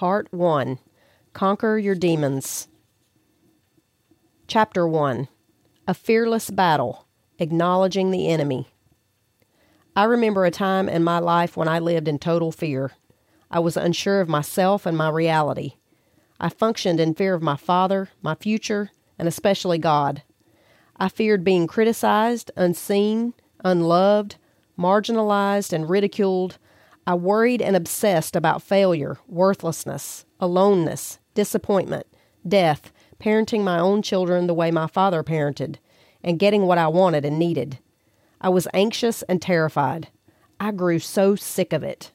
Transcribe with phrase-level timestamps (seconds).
[0.00, 0.78] Part 1
[1.34, 2.68] Conquer Your Demons.
[4.46, 5.28] Chapter 1
[5.86, 7.06] A Fearless Battle
[7.38, 8.66] Acknowledging the Enemy.
[9.94, 12.92] I remember a time in my life when I lived in total fear.
[13.50, 15.74] I was unsure of myself and my reality.
[16.40, 20.22] I functioned in fear of my father, my future, and especially God.
[20.96, 24.36] I feared being criticized, unseen, unloved,
[24.78, 26.56] marginalized, and ridiculed.
[27.06, 32.06] I worried and obsessed about failure, worthlessness, aloneness, disappointment,
[32.46, 35.76] death, parenting my own children the way my father parented,
[36.22, 37.78] and getting what I wanted and needed.
[38.40, 40.08] I was anxious and terrified.
[40.58, 42.12] I grew so sick of it.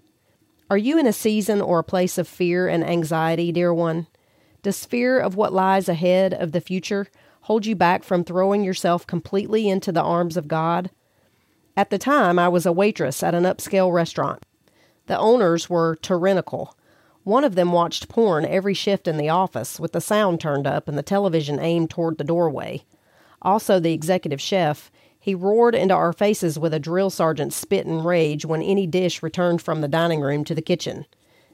[0.70, 4.08] Are you in a season or a place of fear and anxiety, dear one?
[4.64, 7.08] Does fear of what lies ahead of the future
[7.42, 10.90] hold you back from throwing yourself completely into the arms of God?
[11.78, 14.44] At the time, I was a waitress at an upscale restaurant.
[15.08, 16.76] The owners were tyrannical.
[17.24, 20.88] One of them watched porn every shift in the office with the sound turned up
[20.88, 22.84] and the television aimed toward the doorway.
[23.42, 28.06] Also, the executive chef, he roared into our faces with a drill sergeant's spit and
[28.06, 31.06] rage when any dish returned from the dining room to the kitchen.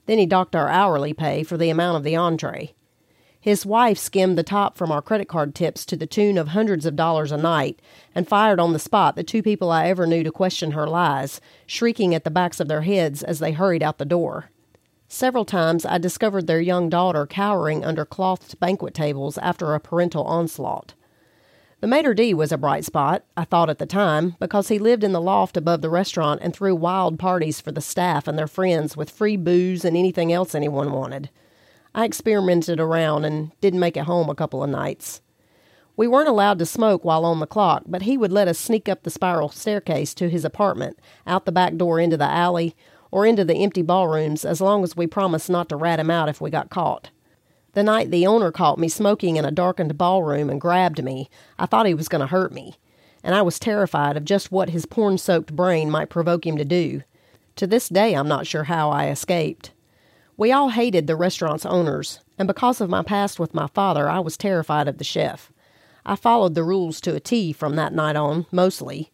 [0.07, 2.73] Then he docked our hourly pay for the amount of the entree.
[3.41, 6.85] His wife skimmed the top from our credit card tips to the tune of hundreds
[6.85, 7.79] of dollars a night
[8.13, 11.41] and fired on the spot the two people I ever knew to question her lies,
[11.65, 14.51] shrieking at the backs of their heads as they hurried out the door.
[15.07, 20.23] Several times I discovered their young daughter cowering under clothed banquet tables after a parental
[20.23, 20.93] onslaught.
[21.79, 25.03] The maitre d' was a bright spot, I thought at the time, because he lived
[25.03, 28.47] in the loft above the restaurant and threw wild parties for the staff and their
[28.47, 31.31] friends with free booze and anything else anyone wanted.
[31.93, 35.21] I experimented around and didn't make it home a couple of nights.
[35.97, 38.87] We weren't allowed to smoke while on the clock, but he would let us sneak
[38.87, 40.97] up the spiral staircase to his apartment,
[41.27, 42.75] out the back door into the alley,
[43.11, 46.29] or into the empty ballrooms as long as we promised not to rat him out
[46.29, 47.09] if we got caught.
[47.73, 51.65] The night the owner caught me smoking in a darkened ballroom and grabbed me, I
[51.65, 52.75] thought he was going to hurt me,
[53.23, 56.65] and I was terrified of just what his porn soaked brain might provoke him to
[56.65, 57.03] do.
[57.57, 59.71] To this day, I'm not sure how I escaped.
[60.41, 64.19] We all hated the restaurant's owners, and because of my past with my father, I
[64.21, 65.51] was terrified of the chef.
[66.03, 69.11] I followed the rules to a T from that night on, mostly,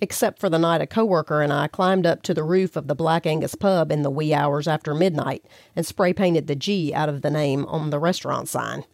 [0.00, 2.94] except for the night a coworker and I climbed up to the roof of the
[2.94, 5.44] Black Angus pub in the wee hours after midnight
[5.76, 8.86] and spray painted the G out of the name on the restaurant sign.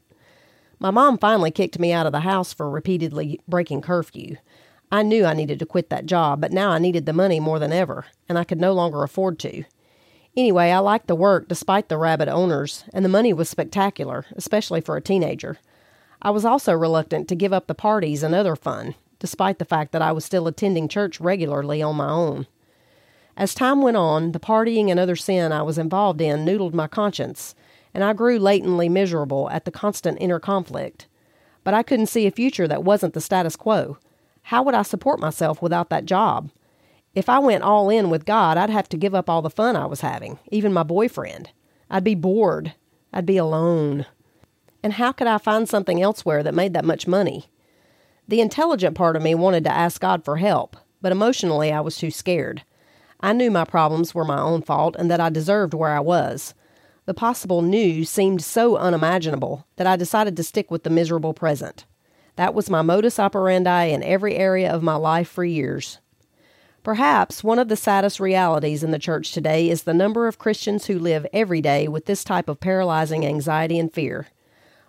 [0.81, 4.34] My mom finally kicked me out of the house for repeatedly breaking curfew.
[4.91, 7.61] I knew I needed to quit that job, but now I needed the money more
[7.61, 9.62] than ever, and I could no longer afford to.
[10.38, 14.81] Anyway, I liked the work despite the rabid owners, and the money was spectacular, especially
[14.81, 15.59] for a teenager.
[16.22, 19.91] I was also reluctant to give up the parties and other fun, despite the fact
[19.91, 22.47] that I was still attending church regularly on my own.
[23.37, 26.87] As time went on, the partying and other sin I was involved in noodled my
[26.87, 27.56] conscience,
[27.93, 31.09] and I grew latently miserable at the constant inner conflict.
[31.65, 33.99] But I couldn't see a future that wasn't the status quo.
[34.43, 36.50] How would I support myself without that job?
[37.14, 39.76] If I went all in with God, I'd have to give up all the fun
[39.76, 41.50] I was having, even my boyfriend.
[41.91, 42.74] I'd be bored.
[43.12, 44.06] I'd be alone.
[44.82, 47.46] And how could I find something elsewhere that made that much money?
[48.28, 51.96] The intelligent part of me wanted to ask God for help, but emotionally I was
[51.96, 52.62] too scared.
[53.20, 56.54] I knew my problems were my own fault and that I deserved where I was.
[57.06, 61.86] The possible new seemed so unimaginable that I decided to stick with the miserable present.
[62.36, 65.98] That was my modus operandi in every area of my life for years.
[66.83, 70.87] Perhaps one of the saddest realities in the church today is the number of Christians
[70.87, 74.28] who live every day with this type of paralyzing anxiety and fear.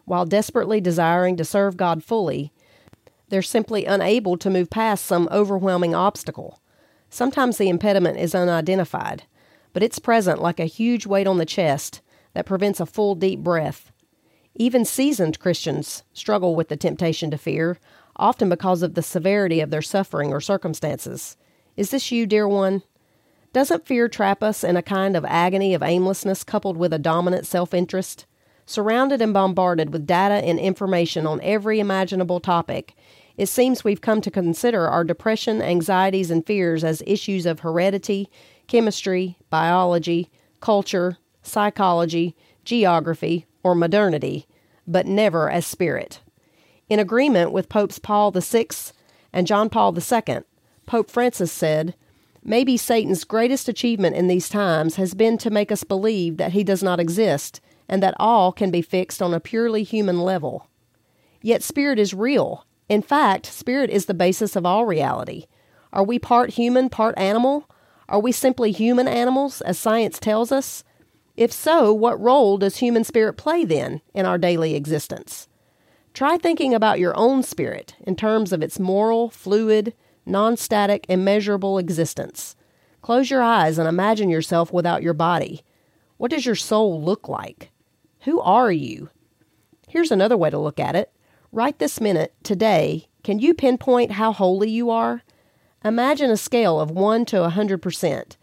[0.05, 2.53] While desperately desiring to serve God fully,
[3.29, 6.61] they're simply unable to move past some overwhelming obstacle.
[7.09, 9.23] Sometimes the impediment is unidentified,
[9.73, 12.01] but it's present like a huge weight on the chest
[12.33, 13.91] that prevents a full, deep breath.
[14.55, 17.79] Even seasoned Christians struggle with the temptation to fear,
[18.15, 21.35] often because of the severity of their suffering or circumstances.
[21.79, 22.83] Is this you, dear one?
[23.53, 27.47] Doesn't fear trap us in a kind of agony of aimlessness coupled with a dominant
[27.47, 28.25] self interest?
[28.65, 32.95] Surrounded and bombarded with data and information on every imaginable topic,
[33.37, 38.29] it seems we've come to consider our depression, anxieties, and fears as issues of heredity,
[38.67, 40.29] chemistry, biology,
[40.59, 42.35] culture, psychology,
[42.65, 44.45] geography, or modernity,
[44.85, 46.19] but never as spirit.
[46.89, 48.67] In agreement with Popes Paul VI
[49.31, 50.39] and John Paul II,
[50.89, 51.93] Pope Francis said,
[52.43, 56.63] Maybe Satan's greatest achievement in these times has been to make us believe that he
[56.63, 60.67] does not exist and that all can be fixed on a purely human level.
[61.43, 62.65] Yet spirit is real.
[62.89, 65.45] In fact, spirit is the basis of all reality.
[65.93, 67.69] Are we part human, part animal?
[68.07, 70.83] Are we simply human animals, as science tells us?
[71.37, 75.47] If so, what role does human spirit play then in our daily existence?
[76.15, 79.93] Try thinking about your own spirit in terms of its moral, fluid,
[80.29, 82.55] non static, immeasurable existence.
[83.01, 85.63] Close your eyes and imagine yourself without your body.
[86.17, 87.71] What does your soul look like?
[88.21, 89.09] Who are you?
[89.87, 91.11] Here's another way to look at it.
[91.51, 95.23] Right this minute, today, can you pinpoint how holy you are?
[95.83, 98.35] Imagine a scale of 1 to a 100%.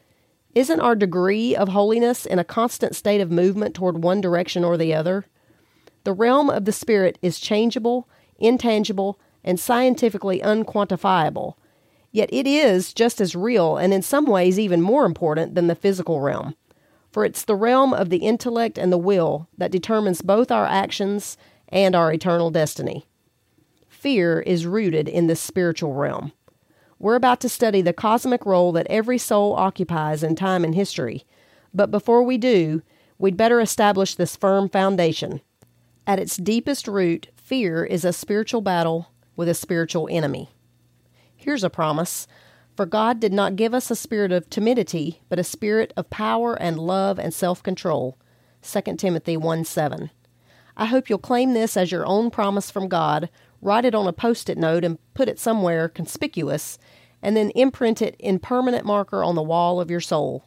[0.54, 4.78] Isn't our degree of holiness in a constant state of movement toward one direction or
[4.78, 5.26] the other?
[6.04, 8.08] The realm of the Spirit is changeable,
[8.38, 11.54] intangible, and scientifically unquantifiable.
[12.16, 15.74] Yet it is just as real and in some ways even more important than the
[15.74, 16.54] physical realm.
[17.12, 21.36] For it's the realm of the intellect and the will that determines both our actions
[21.68, 23.06] and our eternal destiny.
[23.90, 26.32] Fear is rooted in this spiritual realm.
[26.98, 31.26] We're about to study the cosmic role that every soul occupies in time and history.
[31.74, 32.80] But before we do,
[33.18, 35.42] we'd better establish this firm foundation.
[36.06, 40.48] At its deepest root, fear is a spiritual battle with a spiritual enemy.
[41.36, 42.26] Here's a promise
[42.74, 46.54] For God did not give us a spirit of timidity, but a spirit of power
[46.54, 48.18] and love and self control.
[48.62, 50.10] 2 Timothy 1 7.
[50.76, 53.30] I hope you'll claim this as your own promise from God
[53.66, 56.78] write it on a post it note and put it somewhere conspicuous,
[57.22, 60.44] and then imprint it in permanent marker on the wall of your soul.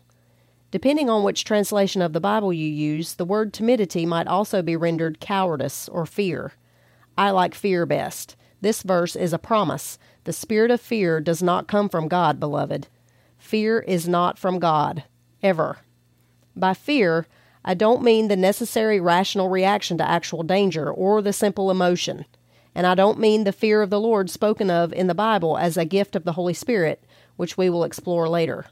[0.71, 4.75] Depending on which translation of the Bible you use, the word timidity might also be
[4.75, 6.53] rendered cowardice or fear.
[7.17, 8.35] I like fear best.
[8.61, 9.97] This verse is a promise.
[10.29, 12.85] The spirit of fear does not come from God, beloved.
[13.39, 15.05] Fear is not from God,
[15.41, 15.79] ever.
[16.55, 17.25] By fear,
[17.65, 22.25] I don't mean the necessary rational reaction to actual danger or the simple emotion.
[22.75, 25.77] And I don't mean the fear of the Lord spoken of in the Bible as
[25.77, 27.03] a gift of the Holy Spirit,
[27.35, 28.67] which we will explore later.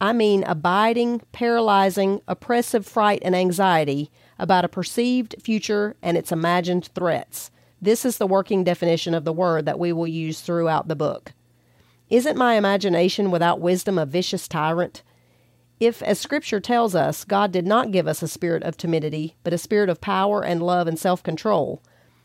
[0.00, 6.86] I mean abiding, paralyzing, oppressive fright and anxiety about a perceived future and its imagined
[6.94, 7.50] threats.
[7.82, 11.32] This is the working definition of the word that we will use throughout the book.
[12.10, 15.02] Isn't my imagination without wisdom a vicious tyrant?
[15.78, 19.54] If, as Scripture tells us, God did not give us a spirit of timidity, but
[19.54, 21.82] a spirit of power and love and self control,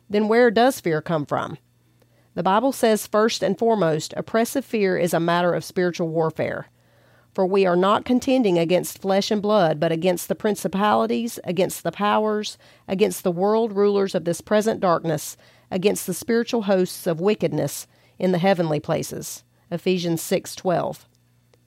[0.10, 1.58] then where does fear come from?
[2.34, 6.68] The Bible says, first and foremost, oppressive fear is a matter of spiritual warfare.
[7.36, 11.92] For we are not contending against flesh and blood, but against the principalities, against the
[11.92, 15.36] powers, against the world rulers of this present darkness,
[15.70, 17.88] against the spiritual hosts of wickedness
[18.18, 19.44] in the heavenly places.
[19.70, 21.10] Ephesians 6:12.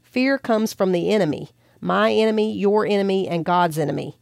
[0.01, 1.51] Fear comes from the enemy,
[1.83, 4.19] my enemy, your enemy, and God's enemy.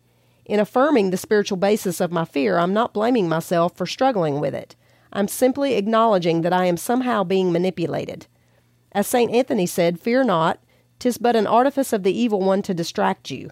[0.46, 4.54] In affirming the spiritual basis of my fear, I'm not blaming myself for struggling with
[4.54, 4.74] it.
[5.12, 8.26] I'm simply acknowledging that I am somehow being manipulated.
[8.90, 9.30] As St.
[9.30, 10.58] Anthony said, Fear not,
[10.98, 13.50] 'tis but an artifice of the evil one to distract you.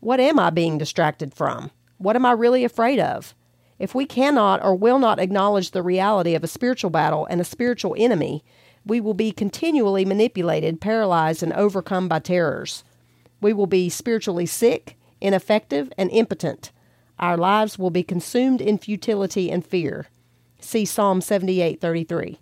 [0.00, 1.70] What am I being distracted from?
[1.98, 3.34] What am I really afraid of?
[3.78, 7.44] If we cannot or will not acknowledge the reality of a spiritual battle and a
[7.44, 8.44] spiritual enemy,
[8.84, 12.84] we will be continually manipulated, paralyzed, and overcome by terrors.
[13.40, 16.70] We will be spiritually sick ineffective, and impotent.
[17.18, 20.08] Our lives will be consumed in futility and fear.
[20.60, 22.38] See Psalm 78:33.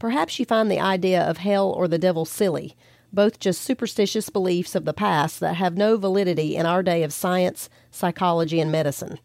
[0.00, 2.74] Perhaps you find the idea of hell or the devil silly,
[3.12, 7.12] both just superstitious beliefs of the past that have no validity in our day of
[7.12, 9.18] science, psychology, and medicine.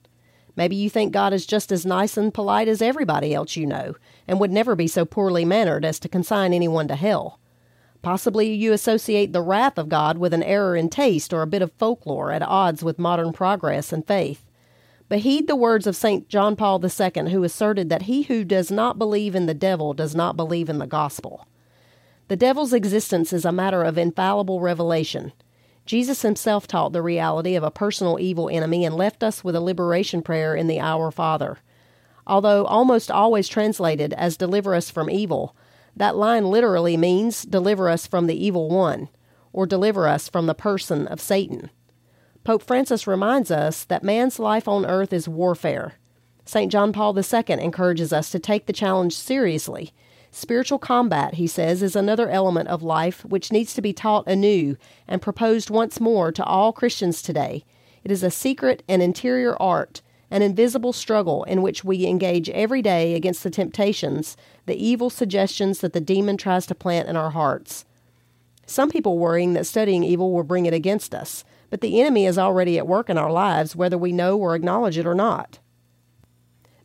[0.58, 3.96] Maybe you think God is just as nice and polite as everybody else you know,
[4.28, 7.40] and would never be so poorly mannered as to consign anyone to hell.
[8.02, 11.62] Possibly you associate the wrath of God with an error in taste or a bit
[11.62, 14.45] of folklore at odds with modern progress and faith.
[15.08, 16.28] But heed the words of St.
[16.28, 20.16] John Paul II, who asserted that he who does not believe in the devil does
[20.16, 21.48] not believe in the gospel.
[22.28, 25.32] The devil's existence is a matter of infallible revelation.
[25.86, 29.62] Jesus himself taught the reality of a personal evil enemy and left us with a
[29.62, 31.60] liberation prayer in the Our Father.
[32.26, 35.56] Although almost always translated as deliver us from evil,
[35.96, 39.10] that line literally means deliver us from the evil one,
[39.54, 41.70] or deliver us from the person of Satan.
[42.46, 45.96] Pope Francis reminds us that man's life on earth is warfare.
[46.46, 46.72] St.
[46.72, 49.92] John Paul II encourages us to take the challenge seriously.
[50.30, 54.78] Spiritual combat, he says, is another element of life which needs to be taught anew
[55.08, 57.66] and proposed once more to all Christians today.
[58.04, 62.82] It is a secret and interior art an invisible struggle in which we engage every
[62.82, 64.36] day against the temptations,
[64.66, 67.86] the evil suggestions that the demon tries to plant in our hearts.
[68.66, 72.38] Some people worrying that studying evil will bring it against us, but the enemy is
[72.38, 75.60] already at work in our lives whether we know or acknowledge it or not.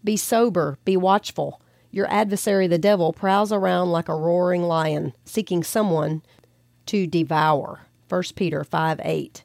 [0.02, 1.62] Be sober, be watchful.
[1.92, 6.23] Your adversary the devil prowls around like a roaring lion, seeking someone
[6.87, 7.82] to devour.
[8.09, 9.44] 1 Peter 5 8.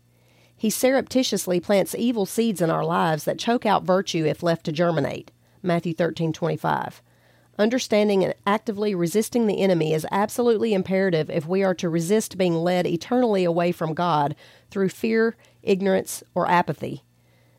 [0.58, 4.72] He surreptitiously plants evil seeds in our lives that choke out virtue if left to
[4.72, 5.30] germinate.
[5.62, 7.04] Matthew 13:25.
[7.58, 12.56] Understanding and actively resisting the enemy is absolutely imperative if we are to resist being
[12.56, 14.36] led eternally away from God
[14.70, 17.04] through fear, ignorance, or apathy.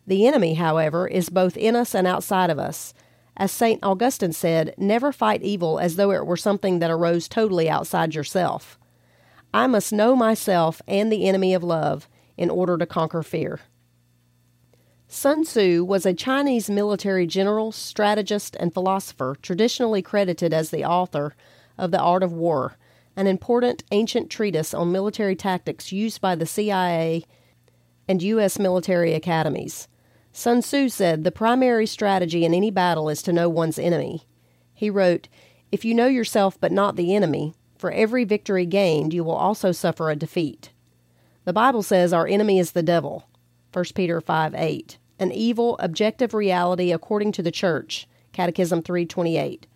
[0.07, 2.93] The enemy, however, is both in us and outside of us.
[3.39, 3.83] As St.
[3.83, 8.79] Augustine said, never fight evil as though it were something that arose totally outside yourself.
[9.53, 13.61] I must know myself and the enemy of love in order to conquer fear.
[15.09, 21.37] Sun Tzu was a Chinese military general, strategist, and philosopher traditionally credited as the author
[21.79, 22.77] of The Art of War,
[23.15, 27.25] an important ancient treatise on military tactics used by the CIA
[28.09, 28.59] and U.S.
[28.59, 29.87] military academies.
[30.33, 34.27] Sun Tzu said the primary strategy in any battle is to know one's enemy.
[34.75, 35.29] He wrote,
[35.71, 39.71] If you know yourself but not the enemy, for every victory gained you will also
[39.71, 40.73] suffer a defeat.
[41.45, 43.29] The Bible says our enemy is the devil.
[43.77, 44.97] 1 Peter 5 8.
[45.19, 48.09] An evil, objective reality according to the Church.
[48.33, 49.67] Catechism 328.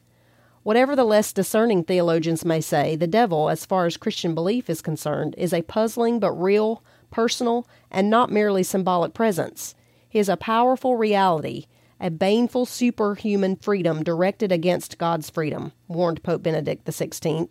[0.62, 4.80] Whatever the less discerning theologians may say, the devil, as far as Christian belief is
[4.80, 9.74] concerned, is a puzzling but real, personal, and not merely symbolic presence.
[10.08, 11.66] He is a powerful reality,
[12.00, 17.50] a baneful superhuman freedom directed against God's freedom, warned Pope Benedict XVI.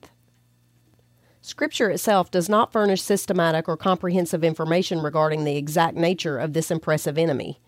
[1.50, 6.70] Scripture itself does not furnish systematic or comprehensive information regarding the exact nature of this
[6.70, 7.60] impressive enemy.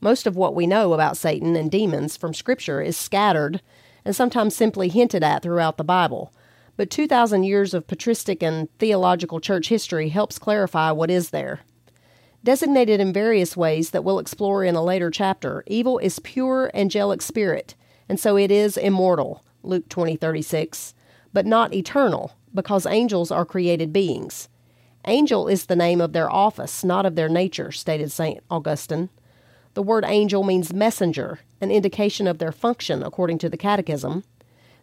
[0.00, 3.60] Most of what we know about Satan and demons from Scripture is scattered
[4.04, 6.32] and sometimes simply hinted at throughout the Bible.
[6.76, 11.62] But 2,000 years of patristic and theological church history helps clarify what is there.
[12.44, 17.20] Designated in various ways that we'll explore in a later chapter, evil is pure angelic
[17.20, 17.74] spirit,
[18.08, 20.94] and so it is immortal, Luke 20:36,
[21.32, 24.48] but not eternal, because angels are created beings.
[25.06, 28.42] Angel is the name of their office, not of their nature, stated St.
[28.50, 29.10] Augustine.
[29.74, 34.24] The word angel means messenger, an indication of their function according to the Catechism.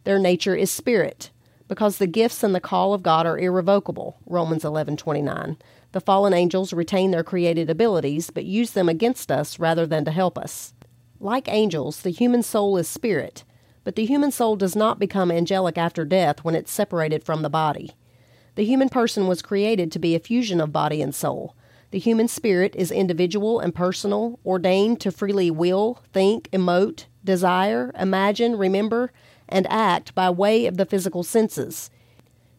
[0.03, 1.31] Their nature is spirit,
[1.67, 5.57] because the gifts and the call of God are irrevocable, Romans 11:29.
[5.93, 10.11] The fallen angels retain their created abilities but use them against us rather than to
[10.11, 10.73] help us.
[11.19, 13.43] Like angels, the human soul is spirit,
[13.83, 17.49] but the human soul does not become angelic after death when it's separated from the
[17.49, 17.91] body.
[18.55, 21.55] The human person was created to be a fusion of body and soul.
[21.91, 28.57] The human spirit is individual and personal, ordained to freely will, think, emote, desire, imagine,
[28.57, 29.11] remember,
[29.49, 31.89] and act by way of the physical senses.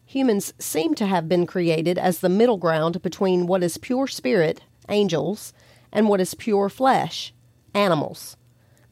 [0.05, 4.61] Humans seem to have been created as the middle ground between what is pure spirit,
[4.89, 5.53] angels,
[5.91, 7.33] and what is pure flesh,
[7.73, 8.37] animals.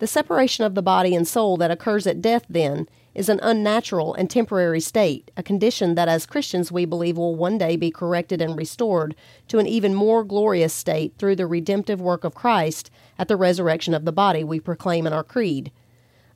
[0.02, 4.16] The separation of the body and soul that occurs at death, then, is an unnatural
[4.16, 8.42] and temporary state, a condition that as Christians we believe will one day be corrected
[8.42, 9.16] and restored
[9.48, 12.90] to an even more glorious state through the redemptive work of Christ
[13.20, 15.72] at the resurrection of the body we proclaim in our creed.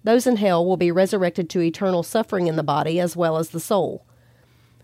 [0.03, 3.49] Those in hell will be resurrected to eternal suffering in the body as well as
[3.49, 4.05] the soul.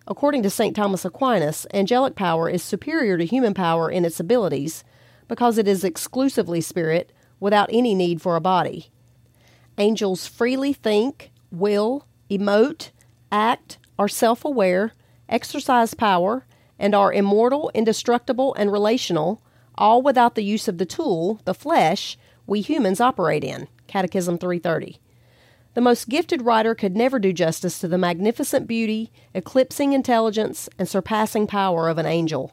[0.07, 0.75] According to St.
[0.75, 4.83] Thomas Aquinas, angelic power is superior to human power in its abilities
[5.27, 7.11] because it is exclusively spirit
[7.41, 8.89] without any need for a body.
[9.77, 12.91] Angels freely think, will, emote,
[13.29, 14.93] act, are self aware,
[15.27, 16.45] exercise power,
[16.79, 19.41] and are immortal, indestructible, and relational,
[19.75, 22.17] all without the use of the tool, the flesh,
[22.47, 23.67] we humans operate in.
[23.87, 24.99] Catechism 330.
[25.73, 30.87] The most gifted writer could never do justice to the magnificent beauty, eclipsing intelligence, and
[30.87, 32.51] surpassing power of an angel.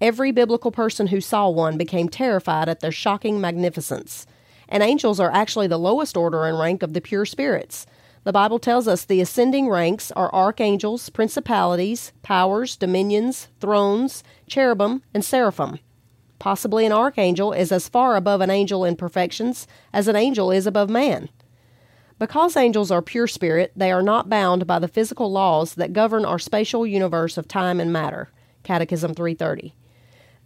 [0.00, 4.26] Every biblical person who saw one became terrified at their shocking magnificence.
[4.66, 7.86] And angels are actually the lowest order and rank of the pure spirits.
[8.24, 15.22] The Bible tells us the ascending ranks are archangels, principalities, powers, dominions, thrones, cherubim, and
[15.22, 15.78] seraphim.
[16.38, 20.66] Possibly an archangel is as far above an angel in perfections as an angel is
[20.66, 21.28] above man.
[22.18, 26.24] Because angels are pure spirit, they are not bound by the physical laws that govern
[26.24, 28.30] our spatial universe of time and matter.
[28.62, 29.74] Catechism 330.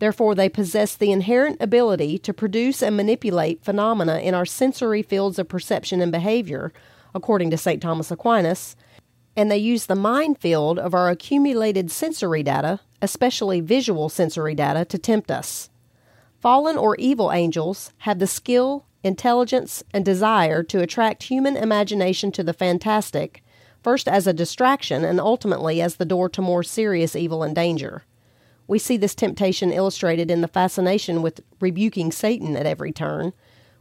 [0.05, 5.39] Therefore, they possess the inherent ability to produce and manipulate phenomena in our sensory fields
[5.39, 6.75] of perception and behavior,
[7.15, 7.81] according to St.
[7.81, 8.77] Thomas Aquinas,
[9.35, 14.85] and they use the mind field of our accumulated sensory data, especially visual sensory data,
[14.85, 15.71] to tempt us.
[16.39, 22.43] Fallen or evil angels have the skill, intelligence, and desire to attract human imagination to
[22.43, 23.43] the fantastic,
[23.83, 28.05] first as a distraction and ultimately as the door to more serious evil and danger.
[28.66, 33.33] We see this temptation illustrated in the fascination with rebuking Satan at every turn,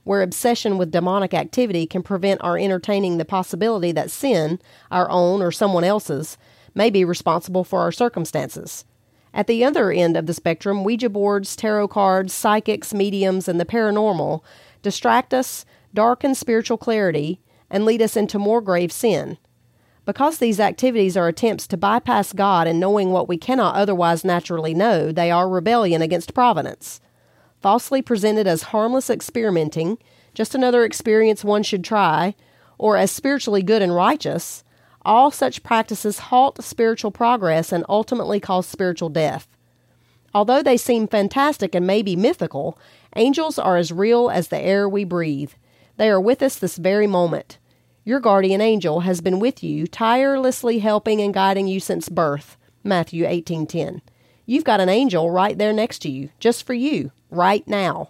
[0.04, 4.60] where obsession with demonic activity can prevent our entertaining the possibility that sin,
[4.92, 6.38] our own or someone else's,
[6.76, 8.84] may be responsible for our circumstances.
[9.34, 13.66] At the other end of the spectrum, Ouija boards, tarot cards, psychics, mediums, and the
[13.66, 14.42] paranormal
[14.82, 19.38] distract us, darken spiritual clarity, and lead us into more grave sin.
[20.06, 24.74] Because these activities are attempts to bypass God and knowing what we cannot otherwise naturally
[24.74, 27.00] know, they are rebellion against providence.
[27.62, 29.98] Falsely presented as harmless experimenting,
[30.34, 32.36] just another experience one should try,
[32.78, 34.64] or as spiritually good and righteous,
[35.06, 39.48] all such practices halt spiritual progress and ultimately cause spiritual death.
[40.34, 42.78] Although they seem fantastic and maybe mythical,
[43.16, 45.52] angels are as real as the air we breathe.
[45.98, 47.60] They are with us this very moment.
[48.06, 52.58] Your guardian angel has been with you, tirelessly helping and guiding you since birth.
[52.84, 54.02] Matthew 18:10.
[54.46, 58.10] You've got an angel right there next to you, just for you, right now.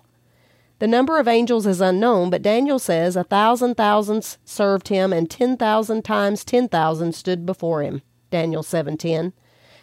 [0.79, 5.29] The number of angels is unknown, but Daniel says a thousand thousands served him, and
[5.29, 8.01] ten thousand times ten thousand stood before him.
[8.31, 9.31] Daniel 7:10.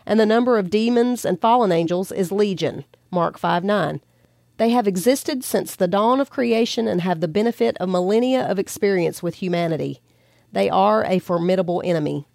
[0.05, 2.85] And the number of demons and fallen angels is legion.
[3.13, 4.01] Mark 5:9.
[4.61, 8.59] They have existed since the dawn of creation and have the benefit of millennia of
[8.59, 10.03] experience with humanity.
[10.53, 12.27] They are a formidable enemy.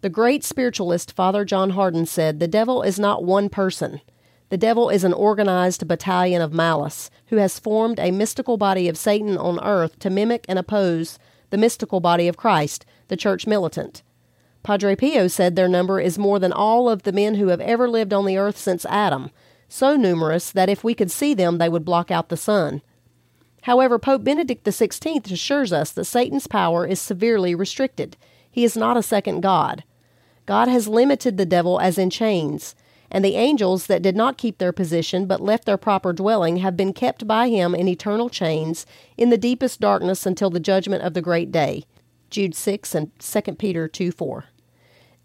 [0.00, 4.00] The great spiritualist Father John Hardon said, The devil is not one person.
[4.48, 8.96] The devil is an organized battalion of malice who has formed a mystical body of
[8.96, 11.18] Satan on earth to mimic and oppose
[11.50, 14.04] the mystical body of Christ, the church militant.
[14.62, 17.88] Padre Pio said their number is more than all of the men who have ever
[17.90, 19.32] lived on the earth since Adam,
[19.68, 22.82] so numerous that if we could see them, they would block out the sun.
[23.62, 28.16] However, Pope Benedict XVI assures us that Satan's power is severely restricted.
[28.50, 29.82] He is not a second God.
[30.46, 32.76] God has limited the devil as in chains,
[33.10, 36.76] and the angels that did not keep their position but left their proper dwelling have
[36.76, 41.14] been kept by him in eternal chains in the deepest darkness until the judgment of
[41.14, 41.84] the great day.
[42.30, 44.44] Jude 6 and 2 Peter 2 4.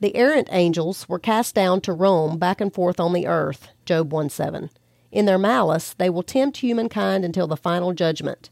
[0.01, 4.12] The errant angels were cast down to roam back and forth on the earth, Job
[4.12, 4.72] 1 7.
[5.12, 8.50] In their malice, they will tempt humankind until the final judgment.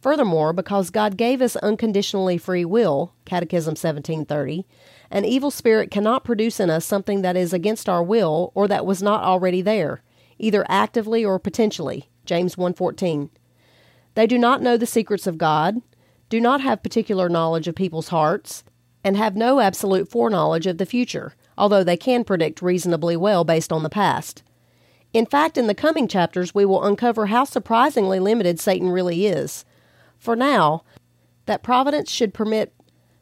[0.00, 4.64] Furthermore, because God gave us unconditionally free will, Catechism 1730,
[5.10, 8.86] an evil spirit cannot produce in us something that is against our will or that
[8.86, 10.00] was not already there,
[10.38, 13.28] either actively or potentially, James 1:14.
[14.14, 15.82] They do not know the secrets of God,
[16.30, 18.64] do not have particular knowledge of people's hearts,
[19.08, 23.72] and have no absolute foreknowledge of the future, although they can predict reasonably well based
[23.72, 24.42] on the past.
[25.14, 29.64] In fact, in the coming chapters, we will uncover how surprisingly limited Satan really is.
[30.18, 30.84] For now,
[31.46, 32.74] that providence should permit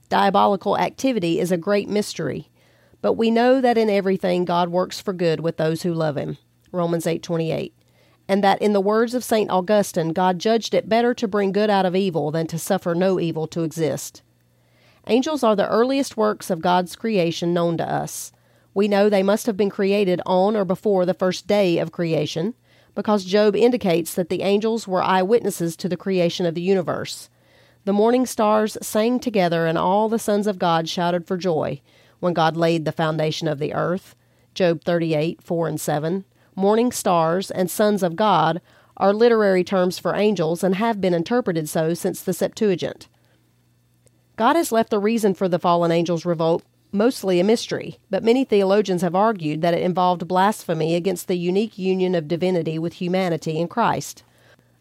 [0.08, 2.50] diabolical activity is a great mystery,
[3.00, 6.36] but we know that in everything God works for good with those who love him.
[6.72, 7.72] Romans 8:28.
[8.26, 9.52] And that in the words of St.
[9.52, 13.20] Augustine, God judged it better to bring good out of evil than to suffer no
[13.20, 14.22] evil to exist.
[15.08, 18.32] Angels are the earliest works of God's creation known to us.
[18.74, 22.54] We know they must have been created on or before the first day of creation,
[22.96, 27.30] because Job indicates that the angels were eyewitnesses to the creation of the universe.
[27.84, 31.80] The morning stars sang together, and all the sons of God shouted for joy
[32.18, 34.16] when God laid the foundation of the earth.
[34.54, 36.24] Job 38, 4 and 7.
[36.56, 38.60] Morning stars and sons of God
[38.96, 43.06] are literary terms for angels and have been interpreted so since the Septuagint.
[44.36, 48.44] God has left the reason for the fallen angels' revolt mostly a mystery, but many
[48.44, 53.58] theologians have argued that it involved blasphemy against the unique union of divinity with humanity
[53.58, 54.22] in Christ.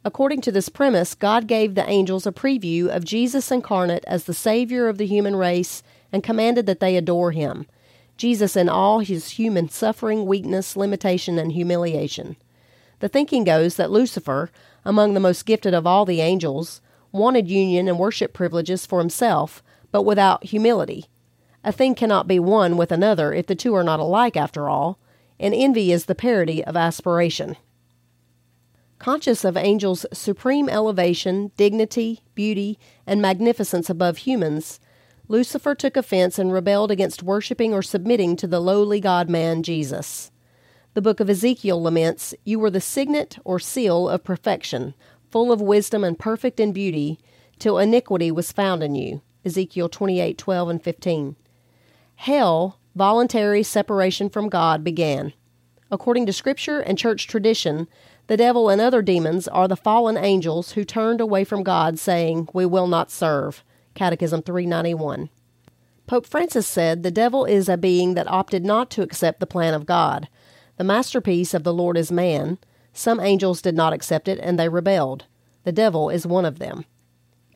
[0.03, 4.33] According to this premise, God gave the angels a preview of Jesus incarnate as the
[4.33, 7.65] Savior of the human race and commanded that they adore him.
[8.17, 12.35] Jesus in all his human suffering, weakness, limitation, and humiliation.
[12.99, 14.51] The thinking goes that Lucifer,
[14.85, 16.81] among the most gifted of all the angels,
[17.15, 21.05] wanted union and worship privileges for himself, but without humility.
[21.63, 24.99] A thing cannot be one with another if the two are not alike, after all,
[25.39, 27.57] and envy is the parody of aspiration.
[28.99, 34.79] Conscious of angels' supreme elevation, dignity, beauty, and magnificence above humans,
[35.27, 40.31] Lucifer took offense and rebelled against worshiping or submitting to the lowly God man Jesus.
[40.93, 44.93] The book of Ezekiel laments, You were the signet or seal of perfection,
[45.35, 47.19] full of wisdom and perfect in beauty,
[47.59, 49.21] till iniquity was found in you.
[49.43, 51.35] Ezekiel 28 12 and 15.
[52.15, 55.33] Hell, voluntary separation from God, began.
[55.91, 57.89] According to Scripture and church tradition,
[58.27, 62.47] the devil and other demons are the fallen angels who turned away from God, saying,
[62.53, 63.61] We will not serve.
[63.93, 65.29] Catechism 391.
[66.07, 69.73] Pope Francis said the devil is a being that opted not to accept the plan
[69.73, 70.29] of God.
[70.77, 72.57] The masterpiece of the Lord is man,
[72.95, 75.25] some angels did not accept it and they rebelled.
[75.65, 76.85] The devil is one of them.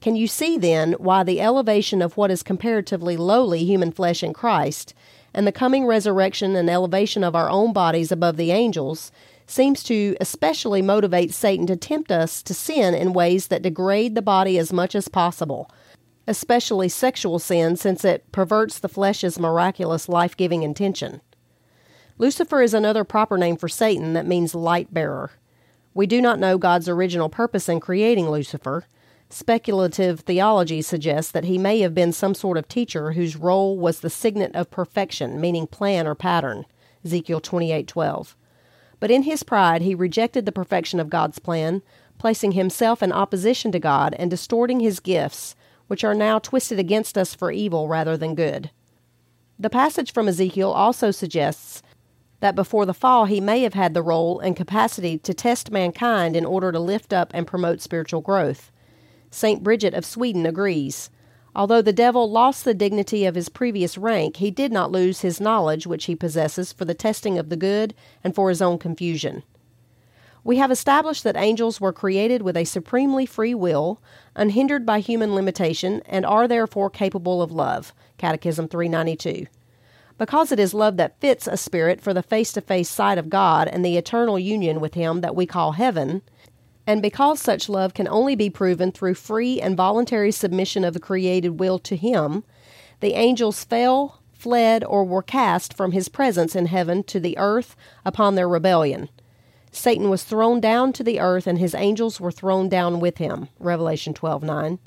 [0.02, 4.34] Can you see then why the elevation of what is comparatively lowly human flesh in
[4.34, 4.94] Christ
[5.34, 9.12] and the coming resurrection and elevation of our own bodies above the angels
[9.48, 14.22] seems to especially motivate Satan to tempt us to sin in ways that degrade the
[14.22, 15.72] body as much as possible,
[16.28, 21.22] especially sexual sin, since it perverts the flesh's miraculous life giving intention.
[22.22, 25.32] Lucifer is another proper name for Satan that means light bearer.
[25.94, 28.86] We do not know God's original purpose in creating Lucifer.
[29.30, 34.02] Speculative theology suggests that he may have been some sort of teacher whose role was
[34.02, 36.66] the signet of perfection, meaning plan or pattern.
[37.06, 38.36] Ezekiel 28:12.
[39.00, 41.82] But in his pride he rejected the perfection of God's plan,
[42.18, 45.56] placing himself in opposition to God and distorting his gifts,
[45.88, 48.72] which are now twisted against us for evil rather than good.
[49.58, 51.82] The passage from Ezekiel also suggests
[52.40, 56.36] that before the fall he may have had the role and capacity to test mankind
[56.36, 58.72] in order to lift up and promote spiritual growth.
[59.32, 59.64] St.
[59.64, 61.10] Bridget of Sweden agrees.
[61.56, 65.42] Although the devil lost the dignity of his previous rank, he did not lose his
[65.42, 69.44] knowledge which he possesses for the testing of the good and for his own confusion.
[70.44, 74.02] We have established that angels were created with a supremely free will,
[74.36, 77.94] unhindered by human limitation, and are therefore capable of love.
[78.18, 79.48] Catechism 392
[80.20, 83.30] because it is love that fits a spirit for the face to face sight of
[83.30, 86.22] God and the eternal union with Him that we call heaven,
[86.86, 91.00] and because such love can only be proven through free and voluntary submission of the
[91.00, 92.44] created will to Him,
[93.00, 97.76] the angels fell, fled, or were cast from His presence in heaven to the earth
[98.06, 99.10] upon their rebellion.
[99.72, 103.50] Satan was thrown down to the earth, and his angels were thrown down with him.
[103.60, 104.80] Revelation 12 9.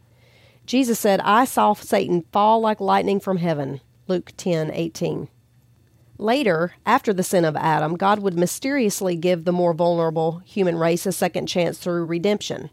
[0.66, 3.81] Jesus said, I saw Satan fall like lightning from heaven.
[4.09, 5.29] Luke 10:18.
[6.19, 11.07] Later, after the sin of Adam, God would mysteriously give the more vulnerable human race
[11.07, 12.71] a second chance through redemption.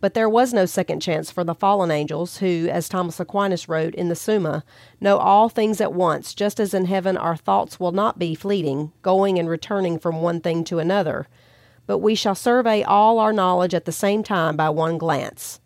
[0.00, 3.94] But there was no second chance for the fallen angels, who, as Thomas Aquinas wrote
[3.94, 4.64] in the Summa,
[5.00, 8.92] know all things at once, just as in heaven our thoughts will not be fleeting,
[9.02, 11.26] going and returning from one thing to another,
[11.86, 15.60] but we shall survey all our knowledge at the same time by one glance.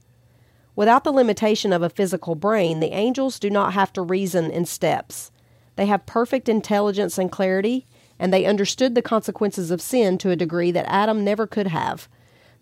[0.79, 4.65] Without the limitation of a physical brain, the angels do not have to reason in
[4.65, 5.33] steps.
[5.75, 10.37] They have perfect intelligence and clarity, and they understood the consequences of sin to a
[10.37, 12.09] degree that Adam never could have.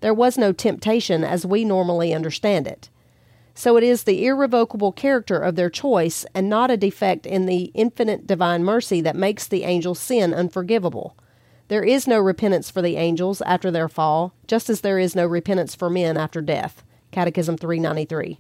[0.01, 2.89] There was no temptation as we normally understand it.
[3.55, 7.65] So it is the irrevocable character of their choice and not a defect in the
[7.75, 11.19] infinite divine mercy that makes the angels' sin unforgivable.
[11.69, 15.27] There is no repentance for the angels after their fall, just as there is no
[15.27, 16.83] repentance for men after death.
[17.17, 18.39] Catechism 393.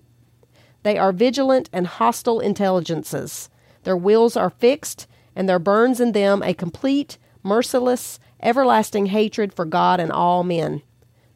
[0.82, 3.48] They are vigilant and hostile intelligences.
[3.84, 9.64] Their wills are fixed, and there burns in them a complete, merciless, everlasting hatred for
[9.64, 10.82] God and all men.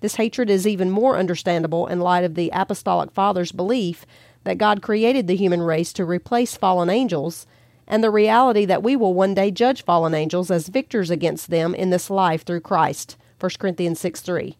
[0.00, 4.04] This hatred is even more understandable in light of the Apostolic Fathers' belief
[4.44, 7.46] that God created the human race to replace fallen angels,
[7.86, 11.74] and the reality that we will one day judge fallen angels as victors against them
[11.74, 13.16] in this life through Christ.
[13.40, 14.58] 1 Corinthians 6 3.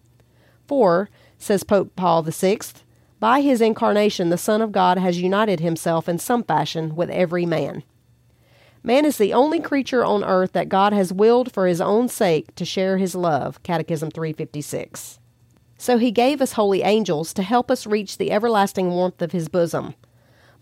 [0.66, 2.58] For says Pope Paul VI,
[3.18, 7.44] by his incarnation, the Son of God has united himself in some fashion with every
[7.44, 7.82] man.
[8.82, 12.54] Man is the only creature on earth that God has willed for his own sake
[12.54, 13.62] to share his love.
[13.62, 15.18] Catechism 356.
[15.76, 19.48] So he gave us holy angels to help us reach the everlasting warmth of his
[19.48, 19.94] bosom.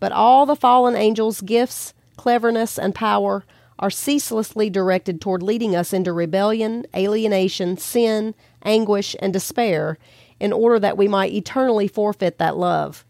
[0.01, 3.45] But all the fallen angels' gifts, cleverness, and power
[3.79, 9.97] are ceaselessly directed toward leading us into rebellion, alienation, sin, anguish, and despair
[10.41, 13.05] in order that we might eternally forfeit that love.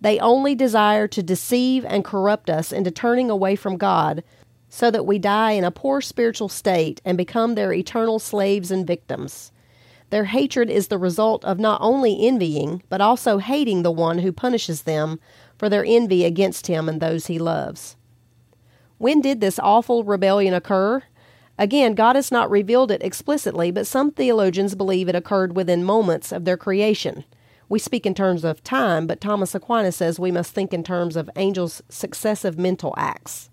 [0.00, 4.22] They only desire to deceive and corrupt us into turning away from God
[4.68, 8.86] so that we die in a poor spiritual state and become their eternal slaves and
[8.86, 9.52] victims.
[10.10, 14.32] Their hatred is the result of not only envying, but also hating the one who
[14.32, 15.18] punishes them
[15.58, 17.96] for their envy against him and those he loves.
[18.98, 21.02] When did this awful rebellion occur?
[21.58, 26.30] Again, God has not revealed it explicitly, but some theologians believe it occurred within moments
[26.32, 27.24] of their creation.
[27.68, 31.16] We speak in terms of time, but Thomas Aquinas says we must think in terms
[31.16, 33.50] of angels' successive mental acts.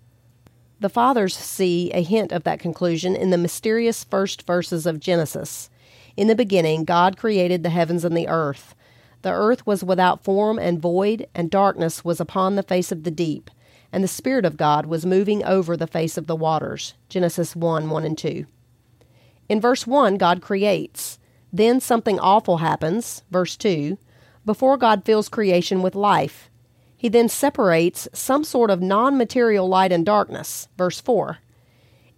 [0.80, 5.70] The Fathers see a hint of that conclusion in the mysterious first verses of Genesis.
[6.16, 8.74] In the beginning, God created the heavens and the earth.
[9.22, 13.10] The earth was without form and void, and darkness was upon the face of the
[13.10, 13.50] deep
[13.94, 16.94] and the Spirit of God was moving over the face of the waters.
[17.08, 18.44] Genesis 1 1 and 2.
[19.48, 21.20] In verse 1, God creates.
[21.52, 23.96] Then something awful happens, verse 2,
[24.44, 26.50] before God fills creation with life.
[26.96, 31.38] He then separates some sort of non material light and darkness, verse 4.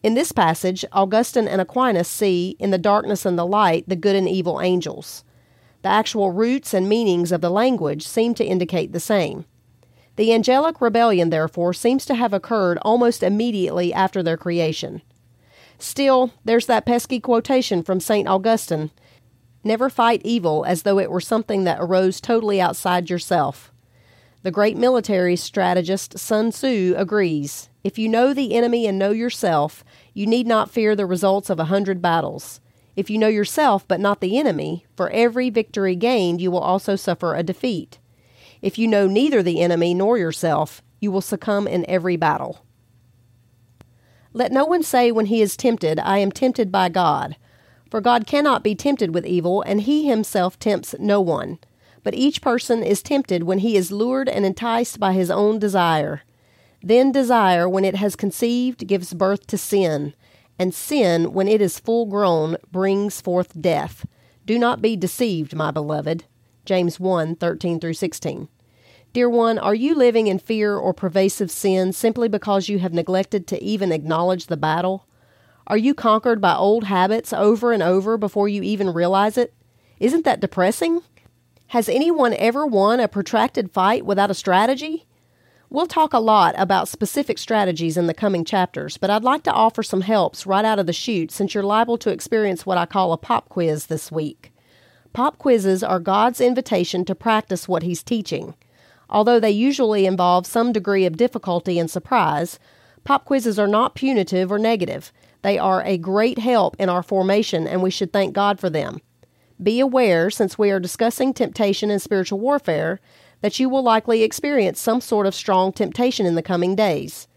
[0.03, 4.17] In this passage, Augustine and Aquinas see in the darkness and the light the good
[4.17, 5.25] and evil angels.
[5.83, 9.45] The actual roots and meanings of the language seem to indicate the same.
[10.17, 15.03] The angelic rebellion, therefore, seems to have occurred almost immediately after their creation.
[15.79, 18.27] Still, there's that pesky quotation from St.
[18.27, 18.91] Augustine
[19.67, 23.73] Never fight evil as though it were something that arose totally outside yourself.
[24.45, 29.83] The great military strategist Sun Tzu agrees if you know the enemy and know yourself,
[30.15, 32.61] you need not fear the results of a hundred battles.
[32.95, 36.95] If you know yourself but not the enemy, for every victory gained you will also
[36.95, 37.99] suffer a defeat.
[38.67, 42.65] If you know neither the enemy nor yourself, you will succumb in every battle.
[44.33, 47.37] Let no one say when he is tempted, I am tempted by God.
[47.93, 51.61] For God cannot be tempted with evil, and he himself tempts no one.
[52.03, 56.23] But each person is tempted when he is lured and enticed by his own desire.
[56.83, 60.13] Then desire, when it has conceived, gives birth to sin,
[60.59, 64.05] and sin, when it is full grown, brings forth death.
[64.45, 66.25] Do not be deceived, my beloved.
[66.65, 68.49] James 1 13 through 16.
[69.17, 73.47] Dear one, are you living in fear or pervasive sin simply because you have neglected
[73.47, 75.07] to even acknowledge the battle?
[75.67, 79.55] Are you conquered by old habits over and over before you even realize it?
[79.99, 81.01] Isn't that depressing?
[81.69, 85.07] Has anyone ever won a protracted fight without a strategy?
[85.71, 89.51] We'll talk a lot about specific strategies in the coming chapters, but I'd like to
[89.51, 92.85] offer some helps right out of the chute since you're liable to experience what I
[92.85, 94.53] call a pop quiz this week.
[95.15, 98.53] Pop quizzes are God's invitation to practice what He's teaching.
[99.09, 102.59] Although they usually involve some degree of difficulty and surprise,
[103.05, 105.13] pop quizzes are not punitive or negative.
[105.43, 109.01] They are a great help in our formation, and we should thank God for them.
[109.63, 113.01] Be aware, since we are discussing temptation and spiritual warfare,
[113.41, 117.29] that you will likely experience some sort of strong temptation in the coming days.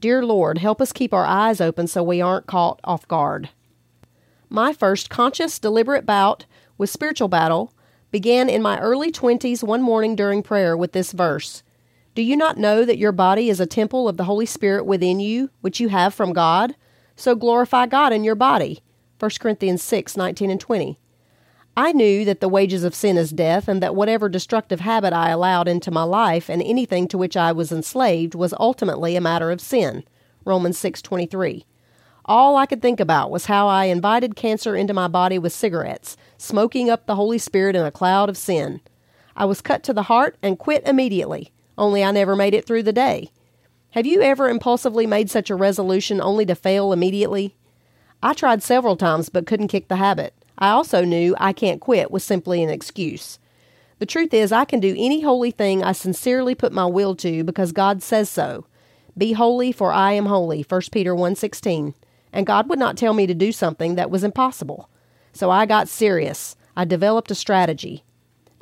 [0.00, 3.50] Dear Lord, help us keep our eyes open so we aren't caught off guard.
[4.50, 6.44] My first conscious, deliberate bout
[6.76, 7.72] with spiritual battle
[8.14, 11.64] began in my early 20s one morning during prayer with this verse
[12.14, 15.18] Do you not know that your body is a temple of the Holy Spirit within
[15.18, 16.76] you, which you have from God?
[17.16, 18.84] So glorify God in your body.
[19.18, 20.96] 1 Corinthians 6 19 and 20.
[21.76, 25.30] I knew that the wages of sin is death, and that whatever destructive habit I
[25.30, 29.50] allowed into my life and anything to which I was enslaved was ultimately a matter
[29.50, 30.04] of sin.
[30.44, 31.64] Romans 6:23.
[32.26, 36.16] All I could think about was how I invited cancer into my body with cigarettes,
[36.38, 38.80] smoking up the Holy Spirit in a cloud of sin.
[39.36, 42.84] I was cut to the heart and quit immediately, only I never made it through
[42.84, 43.30] the day.
[43.90, 47.56] Have you ever impulsively made such a resolution only to fail immediately?
[48.22, 50.32] I tried several times but couldn't kick the habit.
[50.58, 53.38] I also knew I can't quit was simply an excuse.
[53.98, 57.44] The truth is, I can do any holy thing I sincerely put my will to
[57.44, 58.66] because God says so.
[59.16, 60.62] Be holy, for I am holy.
[60.62, 61.94] 1 Peter 1:16.
[62.34, 64.90] And God would not tell me to do something that was impossible.
[65.32, 66.54] So I got serious.
[66.76, 68.04] I developed a strategy.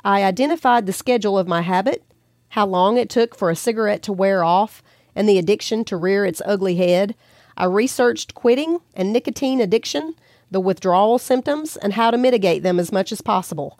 [0.05, 2.05] I identified the schedule of my habit,
[2.49, 4.81] how long it took for a cigarette to wear off,
[5.13, 7.15] and the addiction to rear its ugly head.
[7.57, 10.15] I researched quitting and nicotine addiction
[10.53, 13.79] the withdrawal symptoms, and how to mitigate them as much as possible.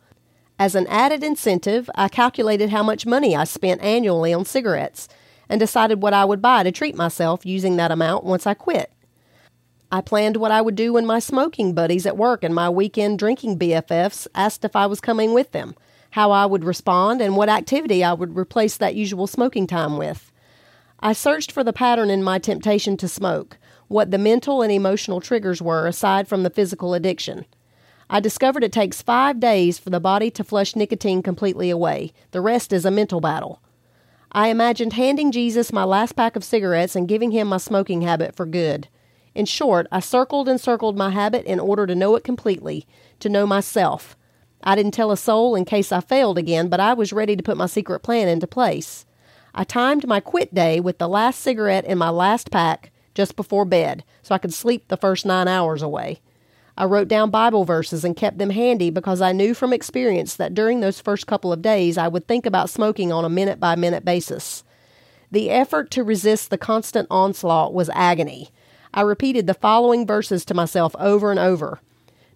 [0.59, 5.07] As an added incentive, I calculated how much money I spent annually on cigarettes
[5.47, 8.91] and decided what I would buy to treat myself using that amount once I quit.
[9.93, 13.19] I planned what I would do when my smoking buddies at work and my weekend
[13.19, 15.75] drinking BFFs asked if I was coming with them,
[16.09, 20.31] how I would respond, and what activity I would replace that usual smoking time with.
[20.99, 25.21] I searched for the pattern in my temptation to smoke, what the mental and emotional
[25.21, 27.45] triggers were aside from the physical addiction.
[28.09, 32.13] I discovered it takes five days for the body to flush nicotine completely away.
[32.31, 33.61] The rest is a mental battle.
[34.31, 38.35] I imagined handing Jesus my last pack of cigarettes and giving him my smoking habit
[38.35, 38.87] for good.
[39.35, 42.85] In short, I circled and circled my habit in order to know it completely,
[43.19, 44.15] to know myself.
[44.63, 47.43] I didn't tell a soul in case I failed again, but I was ready to
[47.43, 49.05] put my secret plan into place.
[49.55, 53.65] I timed my quit day with the last cigarette in my last pack just before
[53.65, 56.21] bed so I could sleep the first nine hours away.
[56.75, 60.55] I wrote down Bible verses and kept them handy because I knew from experience that
[60.55, 63.75] during those first couple of days I would think about smoking on a minute by
[63.75, 64.63] minute basis.
[65.29, 68.49] The effort to resist the constant onslaught was agony.
[68.93, 71.79] I repeated the following verses to myself over and over.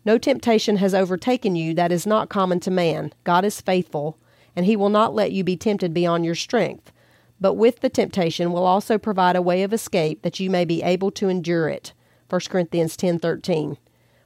[0.05, 3.13] No temptation has overtaken you that is not common to man.
[3.23, 4.17] God is faithful,
[4.55, 6.91] and he will not let you be tempted beyond your strength
[7.39, 10.81] but with the temptation will also provide a way of escape that you may be
[10.81, 11.93] able to endure it.
[12.29, 13.77] 1 Corinthians 10:13.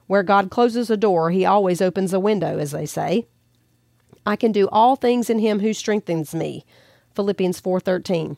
[0.06, 3.26] Where God closes a door, he always opens a window, as they say.
[4.26, 6.64] I can do all things in him who strengthens me.
[7.14, 8.36] Philippians 4:13.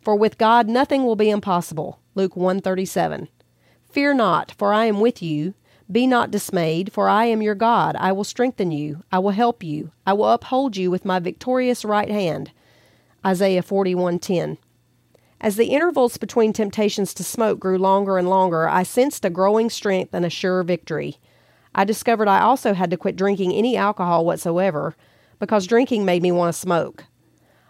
[0.00, 1.98] For with God nothing will be impossible.
[2.16, 3.28] Luke 137.
[3.90, 5.52] Fear not, for I am with you.
[5.92, 7.94] Be not dismayed, for I am your God.
[7.96, 9.04] I will strengthen you.
[9.12, 9.92] I will help you.
[10.06, 12.52] I will uphold you with my victorious right hand.
[13.24, 14.56] Isaiah 41:10.
[15.42, 19.68] As the intervals between temptations to smoke grew longer and longer, I sensed a growing
[19.68, 21.18] strength and a sure victory.
[21.74, 24.96] I discovered I also had to quit drinking any alcohol whatsoever
[25.38, 27.04] because drinking made me want to smoke.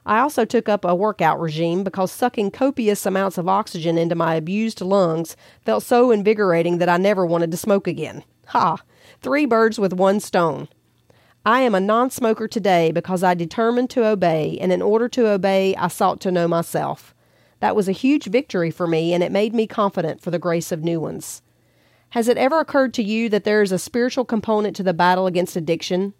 [0.06, 4.36] I also took up a workout regime because sucking copious amounts of oxygen into my
[4.36, 8.22] abused lungs felt so invigorating that I never wanted to smoke again.
[8.46, 8.78] Ha!
[9.20, 10.68] Three birds with one stone.
[11.44, 15.28] I am a non smoker today because I determined to obey, and in order to
[15.28, 17.12] obey, I sought to know myself.
[17.58, 20.70] That was a huge victory for me, and it made me confident for the grace
[20.70, 21.42] of new ones.
[22.10, 25.26] Has it ever occurred to you that there is a spiritual component to the battle
[25.26, 26.14] against addiction?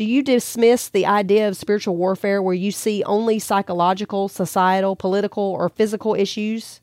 [0.00, 5.42] Do you dismiss the idea of spiritual warfare where you see only psychological, societal, political,
[5.42, 6.80] or physical issues?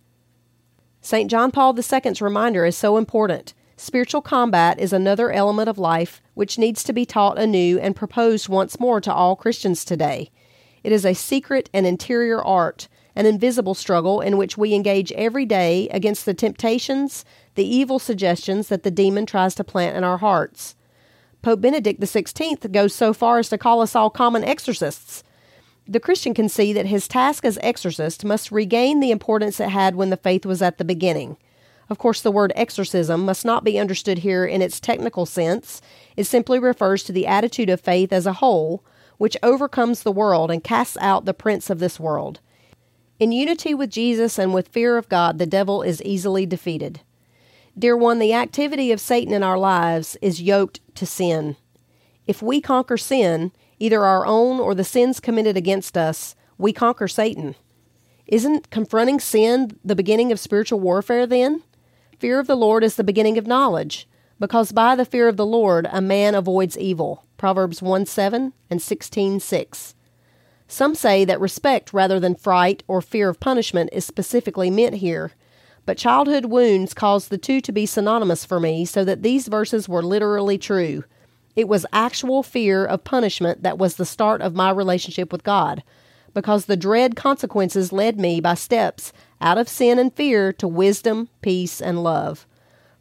[1.01, 1.27] St.
[1.27, 3.55] John Paul II's reminder is so important.
[3.75, 8.49] Spiritual combat is another element of life which needs to be taught anew and proposed
[8.49, 10.29] once more to all Christians today.
[10.83, 15.47] It is a secret and interior art, an invisible struggle in which we engage every
[15.47, 17.25] day against the temptations,
[17.55, 20.75] the evil suggestions that the demon tries to plant in our hearts.
[21.47, 25.23] Pope Benedict XVI goes so far as to call us all common exorcists.
[25.87, 29.95] The Christian can see that his task as exorcist must regain the importance it had
[29.95, 31.37] when the faith was at the beginning.
[31.89, 35.81] Of course, the word exorcism must not be understood here in its technical sense.
[36.17, 38.83] It simply refers to the attitude of faith as a whole,
[39.17, 42.41] which overcomes the world and casts out the prince of this world.
[43.21, 46.99] In unity with Jesus and with fear of God, the devil is easily defeated.
[47.77, 51.57] Dear one, the activity of Satan in our lives is yoked to sin.
[52.25, 57.07] If we conquer sin, either our own or the sins committed against us, we conquer
[57.07, 57.53] Satan.
[58.25, 61.61] Isn't confronting sin the beginning of spiritual warfare then?
[62.17, 64.09] Fear of the Lord is the beginning of knowledge,
[64.39, 67.25] because by the fear of the Lord a man avoids evil.
[67.37, 69.95] Proverbs 1 7 and 16 6.
[70.67, 75.33] Some say that respect rather than fright or fear of punishment is specifically meant here
[75.87, 79.87] but childhood wounds caused the two to be synonymous for me, so that these verses
[79.87, 81.05] were literally true.
[81.55, 85.81] It was actual fear of punishment that was the start of my relationship with God,
[86.33, 91.29] because the dread consequences led me by steps out of sin and fear to wisdom,
[91.41, 92.45] peace, and love.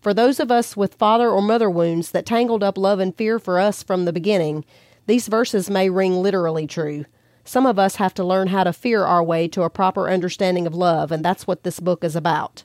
[0.01, 3.40] For those of us with father or mother wounds that tangled up love and fear
[3.40, 4.64] for us from the beginning,
[5.07, 7.05] these verses may ring literally true.
[7.44, 10.68] Some of us have to learn how to fear our way to a proper understanding
[10.68, 12.62] of love, and that's what this book is about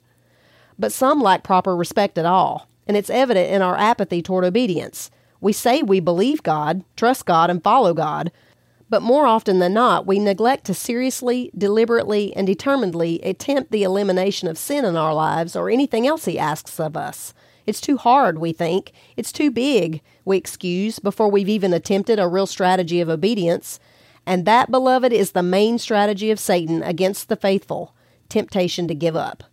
[0.82, 5.12] but some lack proper respect at all, and it's evident in our apathy toward obedience.
[5.40, 8.32] We say we believe God, trust God, and follow God,
[8.90, 14.50] but more often than not, we neglect to seriously, deliberately, and determinedly attempt the elimination
[14.50, 17.34] of sin in our lives or anything else He asks of us.
[17.66, 18.92] It's too hard, we think.
[19.16, 23.80] It's too big, we excuse, before we've even attempted a real strategy of obedience.
[24.26, 27.96] And that, beloved, is the main strategy of Satan against the faithful
[28.30, 29.44] temptation to give up.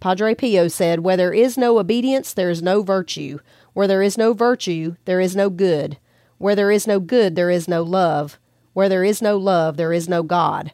[0.00, 3.38] Padre Pio said, Where there is no obedience, there is no virtue.
[3.72, 5.98] Where there is no virtue, there is no good.
[6.38, 8.38] Where there is no good, there is no love.
[8.72, 10.72] Where there is no love, there is no God.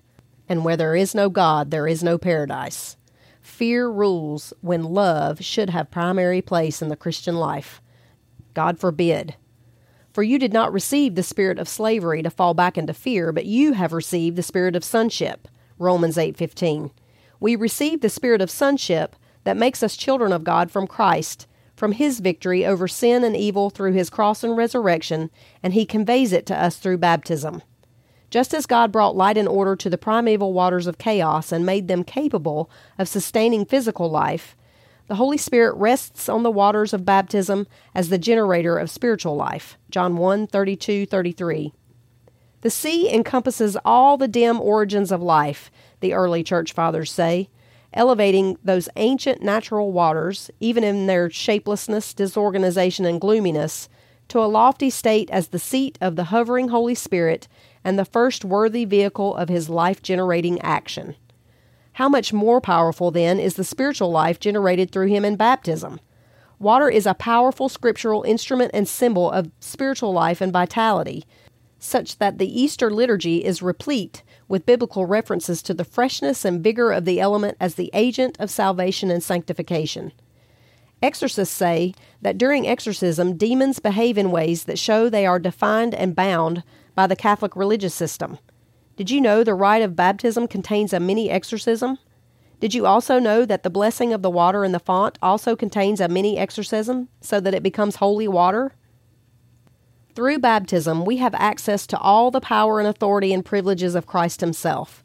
[0.49, 2.97] And where there is no God, there is no paradise.
[3.41, 7.81] Fear rules when love should have primary place in the Christian life.
[8.55, 9.37] God forbid.
[10.13, 13.47] For you did not receive the spirit of slavery to fall back into fear, but
[13.47, 15.49] you have received the spirit of sonship.
[15.79, 16.91] Romans 8:15
[17.42, 21.90] we receive the spirit of sonship that makes us children of God from Christ, from
[21.90, 25.28] his victory over sin and evil through his cross and resurrection,
[25.61, 27.61] and he conveys it to us through baptism.
[28.31, 31.88] Just as God brought light and order to the primeval waters of chaos and made
[31.88, 34.57] them capable of sustaining physical life,
[35.09, 39.76] the Holy Spirit rests on the waters of baptism as the generator of spiritual life.
[39.90, 41.72] John 1 32 33.
[42.61, 45.72] The sea encompasses all the dim origins of life
[46.03, 47.49] the early church fathers say,
[47.95, 53.88] elevating those ancient natural waters, even in their shapelessness, disorganization, and gloominess,
[54.29, 57.49] to a lofty state as the seat of the hovering Holy Spirit
[57.85, 61.17] and the first worthy vehicle of his life generating action.
[61.95, 66.01] How much more powerful, then, is the spiritual life generated through him in baptism?
[66.59, 71.24] Water is a powerful scriptural instrument and symbol of spiritual life and vitality,
[71.79, 76.93] such that the Easter liturgy is replete with biblical references to the freshness and vigor
[76.93, 80.12] of the element as the agent of salvation and sanctification.
[81.03, 86.14] Exorcists say that during exorcism, demons behave in ways that show they are defined and
[86.14, 86.62] bound
[86.95, 88.38] by the Catholic religious system.
[88.97, 91.99] Did you know the rite of baptism contains a mini exorcism?
[92.61, 96.01] Did you also know that the blessing of the water in the font also contains
[96.01, 98.72] a mini exorcism so that it becomes holy water?
[100.15, 104.43] Through baptism, we have access to all the power and authority and privileges of Christ
[104.43, 105.03] Himself.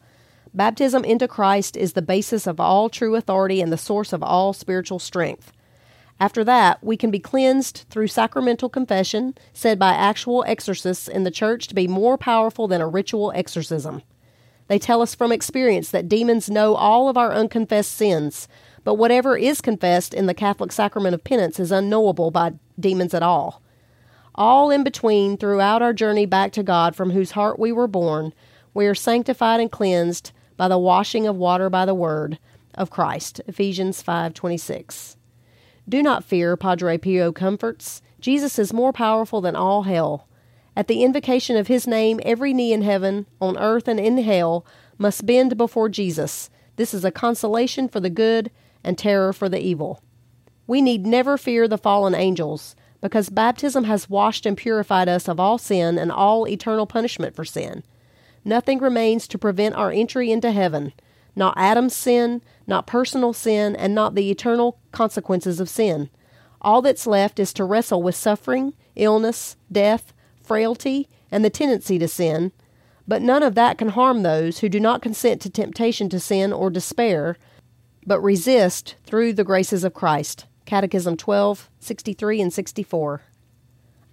[0.54, 4.52] Baptism into Christ is the basis of all true authority and the source of all
[4.52, 5.54] spiritual strength.
[6.20, 11.32] After that, we can be cleansed through sacramental confession, said by actual exorcists in the
[11.32, 14.02] church to be more powerful than a ritual exorcism.
[14.68, 18.50] They tell us from experience that demons know all of our unconfessed sins,
[18.84, 23.24] but whatever is confessed in the Catholic sacrament of penance is unknowable by demons at
[23.24, 23.62] all.
[24.38, 28.34] All in between, throughout our journey back to God from whose heart we were born,
[28.74, 32.38] we are sanctified and cleansed by the washing of water by the word
[32.76, 33.42] of Christ.
[33.48, 35.16] Ephesians 5:26.
[35.90, 38.02] Do not fear, Padre Pio comforts.
[38.20, 40.28] Jesus is more powerful than all hell.
[40.76, 44.64] At the invocation of his name, every knee in heaven, on earth, and in hell
[45.00, 46.52] must bend before Jesus.
[46.76, 48.52] This is a consolation for the good
[48.84, 50.04] and terror for the evil.
[50.68, 55.40] We need never fear the fallen angels, because baptism has washed and purified us of
[55.40, 57.84] all sin and all eternal punishment for sin.
[58.44, 60.94] Nothing remains to prevent our entry into heaven
[61.38, 66.10] not Adam's sin, not personal sin, and not the eternal consequences of sin.
[66.62, 72.08] All that's left is to wrestle with suffering, illness, death, frailty, and the tendency to
[72.08, 72.52] sin.
[73.08, 76.52] But none of that can harm those who do not consent to temptation to sin
[76.52, 77.38] or despair,
[78.06, 80.47] but resist through the graces of Christ.
[80.68, 83.22] Catechism 12, 63 and 64.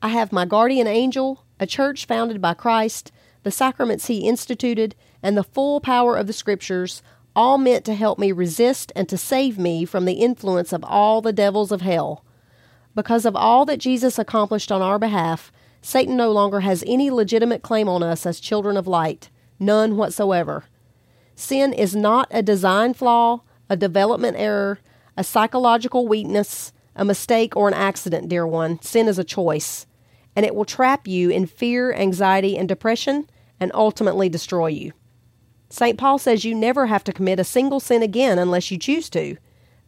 [0.00, 3.10] I have my guardian angel, a church founded by Christ,
[3.42, 7.02] the sacraments he instituted, and the full power of the Scriptures,
[7.34, 11.20] all meant to help me resist and to save me from the influence of all
[11.20, 12.24] the devils of hell.
[12.94, 15.50] Because of all that Jesus accomplished on our behalf,
[15.82, 19.28] Satan no longer has any legitimate claim on us as children of light,
[19.58, 20.66] none whatsoever.
[21.34, 24.78] Sin is not a design flaw, a development error,
[25.16, 28.80] a psychological weakness, a mistake, or an accident, dear one.
[28.82, 29.86] Sin is a choice,
[30.36, 33.28] and it will trap you in fear, anxiety, and depression
[33.60, 34.92] and ultimately destroy you.
[35.70, 35.98] St.
[35.98, 39.36] Paul says you never have to commit a single sin again unless you choose to.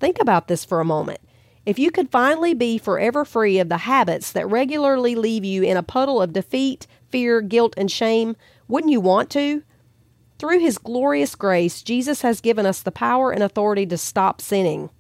[0.01, 1.21] Think about this for a moment.
[1.65, 5.77] If you could finally be forever free of the habits that regularly leave you in
[5.77, 8.37] a puddle of defeat, fear, guilt, and shame,
[8.69, 9.63] wouldn't you want to?
[10.39, 14.91] Through his glorious grace, Jesus has given us the power and authority to stop sinning.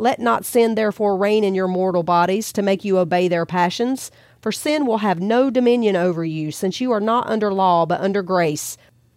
[0.00, 4.12] Let not sin therefore reign in your mortal bodies to make you obey their passions,
[4.40, 8.00] for sin will have no dominion over you, since you are not under law but
[8.00, 8.76] under grace.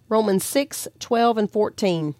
[0.09, 2.15] Romans 6, 12, and 14.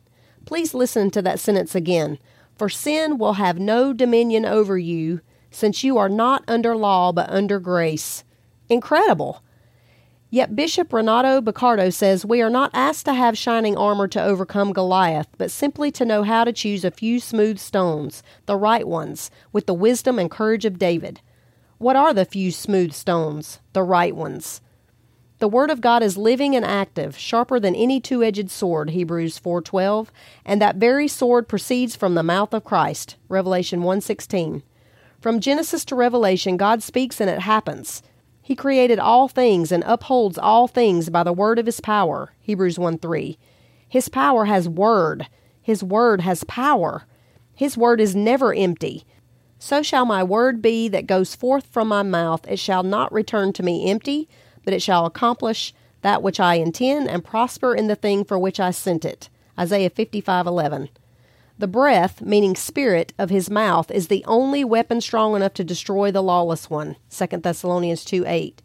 [0.46, 2.20] Please listen to that sentence again.
[2.56, 7.32] For sin will have no dominion over you, since you are not under law but
[7.32, 8.24] under grace.
[8.70, 9.44] Incredible.
[10.34, 14.72] Yet Bishop Renato Boccardo says we are not asked to have shining armor to overcome
[14.72, 19.30] Goliath, but simply to know how to choose a few smooth stones, the right ones,
[19.52, 21.20] with the wisdom and courage of David.
[21.80, 23.60] What are the few smooth stones?
[23.74, 24.62] The right ones.
[25.40, 30.12] The word of God is living and active, sharper than any two-edged sword, Hebrews 4:12,
[30.46, 34.64] and that very sword proceeds from the mouth of Christ, Revelation 1:16.
[35.20, 38.02] From Genesis to Revelation, God speaks and it happens.
[38.42, 42.80] He created all things and upholds all things by the word of his power, Hebrews
[42.80, 43.38] 1 3.
[43.88, 45.28] His power has word.
[45.62, 47.04] His word has power.
[47.54, 49.06] His word is never empty.
[49.60, 53.54] So shall my word be that goes forth from my mouth, it shall not return
[53.54, 54.28] to me empty,
[54.66, 58.60] but it shall accomplish that which I intend and prosper in the thing for which
[58.60, 59.30] I sent it.
[59.60, 60.90] Isaiah 55:11.
[61.58, 66.12] The breath, meaning spirit, of his mouth is the only weapon strong enough to destroy
[66.12, 66.96] the lawless one.
[67.10, 68.62] 2 Thessalonians 2:8.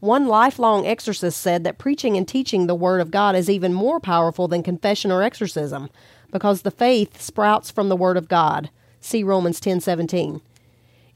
[0.00, 4.00] One lifelong exorcist said that preaching and teaching the Word of God is even more
[4.00, 5.88] powerful than confession or exorcism,
[6.32, 8.68] because the faith sprouts from the Word of God.
[9.00, 10.40] See Romans 10:17.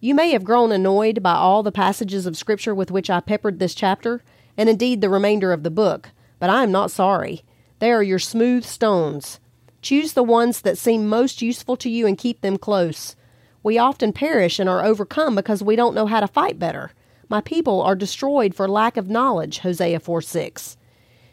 [0.01, 3.59] You may have grown annoyed by all the passages of Scripture with which I peppered
[3.59, 4.23] this chapter,
[4.57, 7.43] and indeed the remainder of the book, but I am not sorry.
[7.81, 9.41] They are your smooth stones.
[9.89, 13.17] Choose the ones that seem most useful to you and keep them close.
[13.63, 16.91] We often perish and are overcome because we don't know how to fight better.
[17.31, 20.77] My people are destroyed for lack of knowledge, Hosea 4 6.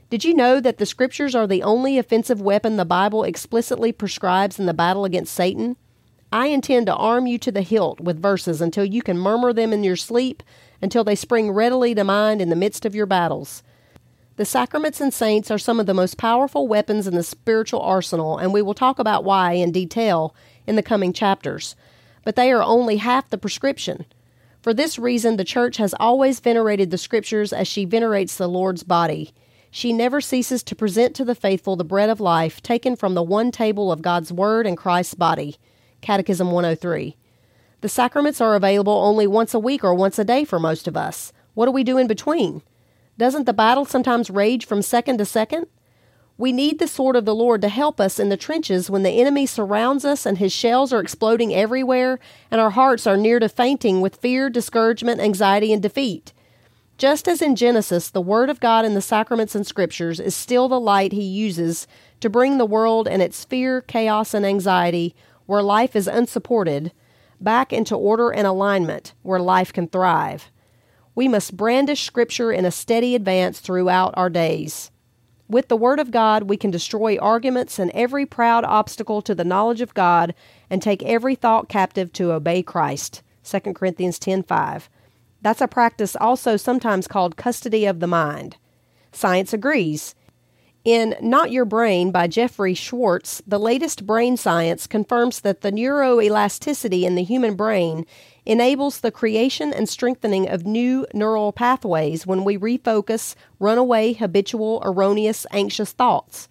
[0.10, 4.58] Did you know that the Scriptures are the only offensive weapon the Bible explicitly prescribes
[4.58, 5.76] in the battle against Satan?
[6.32, 9.74] I intend to arm you to the hilt with verses until you can murmur them
[9.74, 10.42] in your sleep,
[10.82, 13.64] until they spring readily to mind in the midst of your battles.
[14.38, 18.38] The sacraments and saints are some of the most powerful weapons in the spiritual arsenal,
[18.38, 20.36] and we will talk about why in detail
[20.68, 21.78] in the coming chapters.
[22.26, 24.06] But they are only half the prescription.
[24.62, 28.84] For this reason, the Church has always venerated the Scriptures as she venerates the Lord's
[28.84, 29.34] body.
[29.72, 33.24] She never ceases to present to the faithful the bread of life taken from the
[33.24, 35.56] one table of God's Word and Christ's body.
[36.02, 37.16] Catechism 103.
[37.80, 40.98] The sacraments are available only once a week or once a day for most of
[40.98, 41.32] us.
[41.54, 42.62] What do we do in between?
[43.18, 45.68] Doesn't the battle sometimes rage from second to second?
[46.38, 49.22] We need the sword of the Lord to help us in the trenches when the
[49.22, 52.20] enemy surrounds us and his shells are exploding everywhere
[52.52, 56.34] and our hearts are near to fainting with fear, discouragement, anxiety, and defeat.
[56.98, 60.68] Just as in Genesis, the Word of God in the sacraments and scriptures is still
[60.68, 61.88] the light He uses
[62.20, 66.92] to bring the world and its fear, chaos, and anxiety, where life is unsupported,
[67.40, 70.50] back into order and alignment, where life can thrive.
[71.16, 74.92] We must brandish Scripture in a steady advance throughout our days.
[75.48, 79.46] With the Word of God, we can destroy arguments and every proud obstacle to the
[79.46, 80.34] knowledge of God
[80.70, 83.22] and take every thought captive to obey Christ.
[83.44, 84.90] 2 Corinthians 10:5.
[85.42, 88.58] That's a practice also sometimes called custody of the mind.
[89.12, 90.16] Science agrees.
[90.86, 97.02] In Not Your Brain by Jeffrey Schwartz, the latest brain science confirms that the neuroplasticity
[97.02, 98.06] in the human brain
[98.46, 105.48] enables the creation and strengthening of new neural pathways when we refocus runaway, habitual, erroneous,
[105.50, 106.48] anxious thoughts.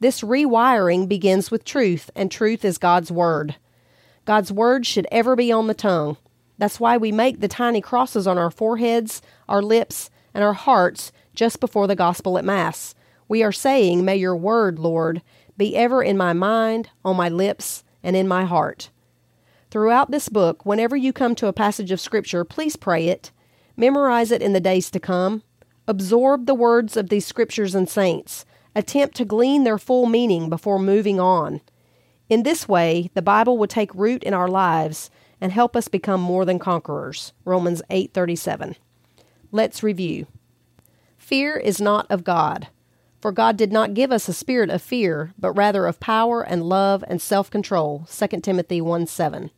[0.00, 3.54] This rewiring begins with truth, and truth is God's Word.
[4.24, 6.16] God's Word should ever be on the tongue.
[6.58, 11.12] That's why we make the tiny crosses on our foreheads, our lips, and our hearts
[11.32, 12.96] just before the gospel at Mass.
[13.28, 15.22] We are saying, May your word, Lord,
[15.56, 18.90] be ever in my mind, on my lips, and in my heart.
[19.70, 23.30] Throughout this book, whenever you come to a passage of Scripture, please pray it,
[23.76, 25.42] memorize it in the days to come,
[25.86, 30.78] absorb the words of these Scriptures and saints, attempt to glean their full meaning before
[30.78, 31.60] moving on.
[32.30, 35.10] In this way, the Bible will take root in our lives
[35.40, 37.32] and help us become more than conquerors.
[37.44, 38.76] Romans 8:37.
[39.52, 40.26] Let's review.
[41.16, 42.68] Fear is not of God.
[43.20, 46.62] For God did not give us a spirit of fear, but rather of power and
[46.62, 48.06] love and self control.
[48.10, 49.50] 2 Timothy 1 7.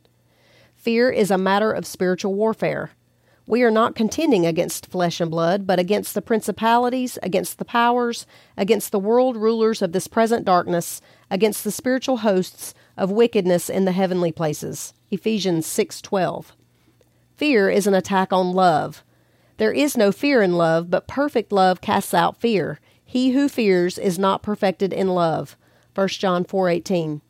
[0.74, 2.92] Fear is a matter of spiritual warfare.
[3.46, 8.24] We are not contending against flesh and blood, but against the principalities, against the powers,
[8.56, 13.84] against the world rulers of this present darkness, against the spiritual hosts of wickedness in
[13.84, 14.94] the heavenly places.
[15.10, 16.52] Ephesians 6:12.
[17.36, 19.04] Fear is an attack on love.
[19.56, 22.78] There is no fear in love, but perfect love casts out fear.
[23.10, 25.56] He who fears is not perfected in love.
[25.96, 27.22] 1 John 4:18.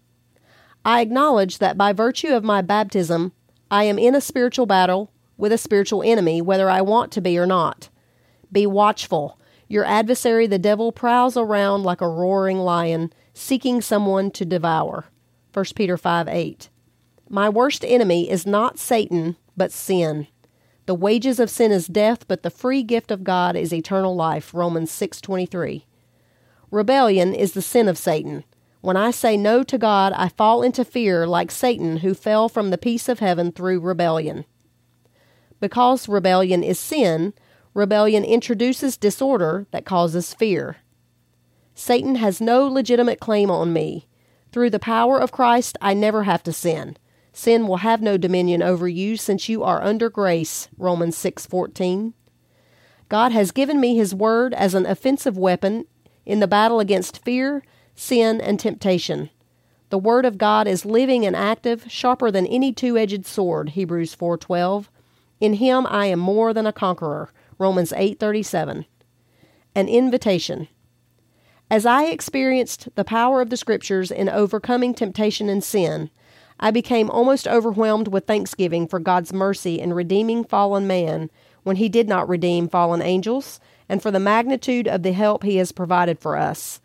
[0.85, 3.33] I acknowledge that by virtue of my baptism,
[3.71, 7.39] I am in a spiritual battle with a spiritual enemy, whether I want to be
[7.39, 7.89] or not.
[8.53, 9.39] Be watchful.
[9.69, 15.07] Your adversary, the devil, prowls around like a roaring lion, seeking someone to devour.
[15.55, 16.69] 1 Peter 5 8.
[17.31, 20.27] My worst enemy is not Satan, but sin.
[20.91, 24.53] The wages of sin is death, but the free gift of God is eternal life.
[24.53, 25.87] Romans 6:23.
[26.73, 28.43] Rebellion is the sin of Satan.
[28.81, 32.71] When I say no to God, I fall into fear like Satan who fell from
[32.71, 34.47] the peace of heaven through rebellion.
[35.61, 37.35] Because rebellion is sin,
[37.73, 40.79] rebellion introduces disorder that causes fear.
[41.73, 44.09] Satan has no legitimate claim on me.
[44.51, 46.97] Through the power of Christ, I never have to sin.
[47.33, 50.69] Sin will have no dominion over you since you are under grace.
[50.77, 52.15] Romans 6:14.
[53.09, 55.87] God has given me his word as an offensive weapon
[56.25, 57.63] in the battle against fear,
[57.95, 59.31] sin, and temptation.
[59.91, 63.71] The word of God is living and active, sharper than any two-edged sword.
[63.71, 64.89] Hebrews 4:12.
[65.41, 67.31] In him I am more than a conqueror.
[67.59, 68.87] Romans 8:37.
[69.75, 70.69] An invitation.
[71.71, 76.11] As I experienced the power of the scriptures in overcoming temptation and sin,
[76.63, 81.31] I became almost overwhelmed with thanksgiving for God's mercy in redeeming fallen man
[81.63, 85.57] when he did not redeem fallen angels, and for the magnitude of the help he
[85.57, 86.81] has provided for us.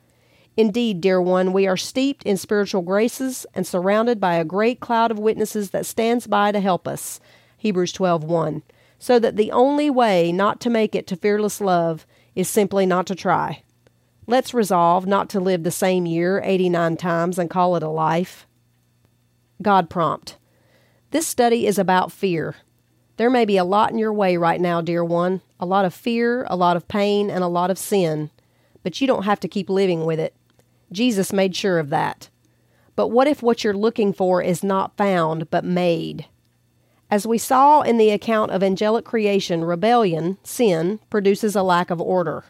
[0.58, 5.12] Indeed, dear one, we are steeped in spiritual graces and surrounded by a great cloud
[5.12, 7.20] of witnesses that stands by to help us.
[7.58, 8.64] Hebrews 12:1.
[8.98, 13.06] So that the only way not to make it to fearless love is simply not
[13.08, 13.64] to try.
[14.26, 18.48] Let's resolve not to live the same year 89 times and call it a life.
[19.62, 20.38] God prompt.
[21.12, 22.56] This study is about fear.
[23.18, 25.94] There may be a lot in your way right now, dear one a lot of
[25.94, 28.30] fear, a lot of pain, and a lot of sin,
[28.84, 30.36] but you don't have to keep living with it.
[30.92, 32.30] Jesus made sure of that.
[32.96, 36.26] But what if what you're looking for is not found, but made?
[37.10, 42.02] As we saw in the account of angelic creation, rebellion, sin, produces a lack of
[42.02, 42.46] order.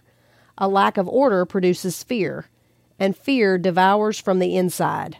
[0.58, 2.48] A lack of order produces fear,
[2.98, 5.18] and fear devours from the inside.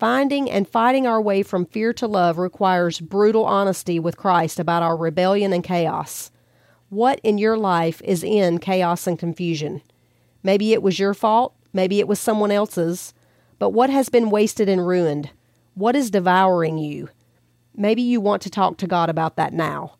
[0.00, 4.82] Finding and fighting our way from fear to love requires brutal honesty with Christ about
[4.82, 6.30] our rebellion and chaos.
[6.88, 9.82] What in your life is in chaos and confusion?
[10.42, 13.12] Maybe it was your fault, maybe it was someone else's,
[13.58, 15.32] but what has been wasted and ruined?
[15.74, 17.10] What is devouring you?
[17.76, 19.96] Maybe you want to talk to God about that now.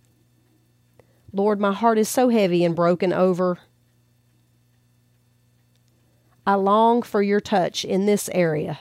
[1.30, 3.58] Lord, my heart is so heavy and broken over.
[6.46, 8.78] I long for your touch in this area.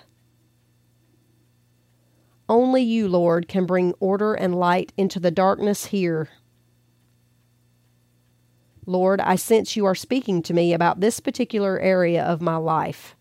[2.50, 6.30] Only you, Lord, can bring order and light into the darkness here.
[8.88, 13.16] Lord, I sense you are speaking to me about this particular area of my life.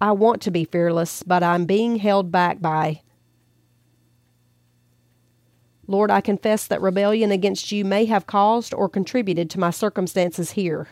[0.00, 3.02] I want to be fearless, but I'm being held back by.
[5.86, 10.52] Lord, I confess that rebellion against you may have caused or contributed to my circumstances
[10.52, 10.88] here.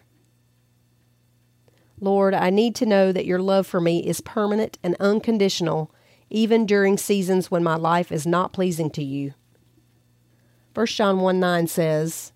[1.98, 5.90] Lord, I need to know that your love for me is permanent and unconditional,
[6.30, 9.34] even during seasons when my life is not pleasing to you.
[10.74, 12.32] 1 John 1 9 says,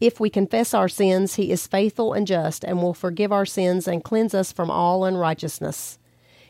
[0.00, 3.88] If we confess our sins, he is faithful and just and will forgive our sins
[3.88, 5.98] and cleanse us from all unrighteousness.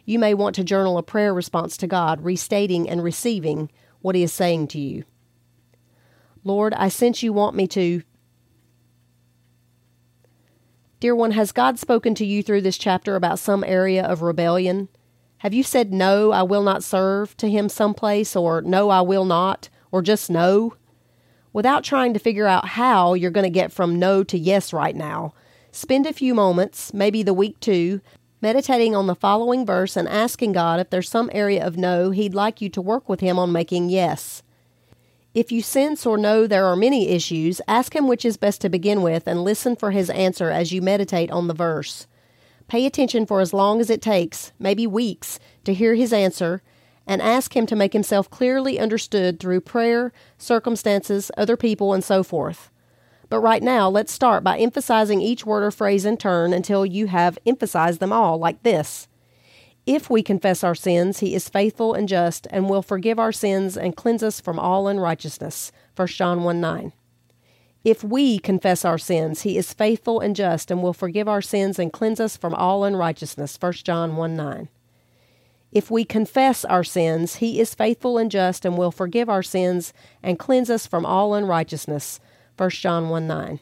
[0.04, 4.22] You may want to journal a prayer response to God, restating and receiving what he
[4.22, 5.04] is saying to you.
[6.44, 8.02] Lord, I sense you want me to
[11.00, 14.88] Dear one, has God spoken to you through this chapter about some area of rebellion?
[15.39, 19.24] Have you said, No, I will not serve to him someplace, or No, I will
[19.24, 20.74] not, or just no?
[21.53, 24.97] Without trying to figure out how you're going to get from no to yes right
[24.97, 25.32] now,
[25.70, 28.01] spend a few moments, maybe the week too,
[28.41, 32.34] meditating on the following verse and asking God if there's some area of no He'd
[32.34, 34.43] like you to work with Him on making yes.
[35.34, 38.68] If you sense or know there are many issues, ask Him which is best to
[38.68, 42.09] begin with and listen for His answer as you meditate on the verse.
[42.68, 46.62] Pay attention for as long as it takes, maybe weeks, to hear His answer,
[47.06, 52.22] and ask Him to make Himself clearly understood through prayer, circumstances, other people, and so
[52.22, 52.70] forth.
[53.30, 57.06] But right now, let's start by emphasizing each word or phrase in turn until you
[57.06, 59.08] have emphasized them all, like this.
[59.86, 63.74] If we confess our sins, he is faithful and just and will forgive our sins
[63.78, 65.72] and cleanse us from all unrighteousness.
[65.96, 66.92] 1 John 1 9.
[67.85, 71.79] If we confess our sins, he is faithful and just and will forgive our sins
[71.79, 73.57] and cleanse us from all unrighteousness.
[73.61, 74.68] 1 John 1 9.
[75.70, 79.93] If we confess our sins, he is faithful and just and will forgive our sins
[80.22, 82.20] and cleanse us from all unrighteousness.
[82.57, 83.61] 1 John 1 9.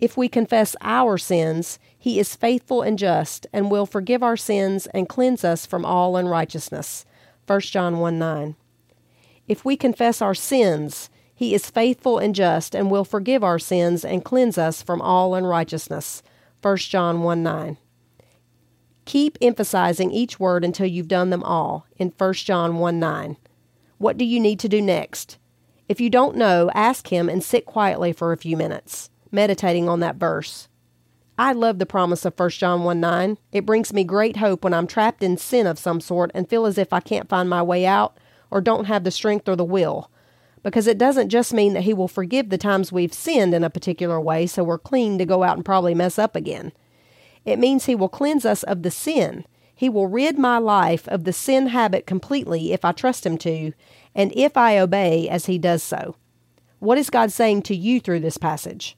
[0.00, 4.88] If we confess our sins, he is faithful and just, and will forgive our sins
[4.88, 7.06] and cleanse us from all unrighteousness.
[7.46, 8.56] 1 John 1 9.
[9.46, 11.08] If we confess our sins,
[11.42, 15.34] he is faithful and just, and will forgive our sins and cleanse us from all
[15.34, 16.22] unrighteousness.
[16.62, 17.78] 1 John 1 9.
[19.06, 23.36] Keep emphasizing each word until you've done them all in 1 John 1 9.
[23.98, 25.36] What do you need to do next?
[25.88, 29.98] If you don't know, ask him and sit quietly for a few minutes meditating on
[29.98, 30.68] that verse.
[31.36, 33.36] I love the promise of 1 John 1 9.
[33.50, 36.66] It brings me great hope when I'm trapped in sin of some sort and feel
[36.66, 38.16] as if I can't find my way out
[38.48, 40.08] or don't have the strength or the will.
[40.62, 43.70] Because it doesn't just mean that He will forgive the times we've sinned in a
[43.70, 46.72] particular way so we're clean to go out and probably mess up again.
[47.44, 49.44] It means He will cleanse us of the sin.
[49.74, 53.72] He will rid my life of the sin habit completely if I trust Him to,
[54.14, 56.16] and if I obey as He does so.
[56.78, 58.96] What is God saying to you through this passage?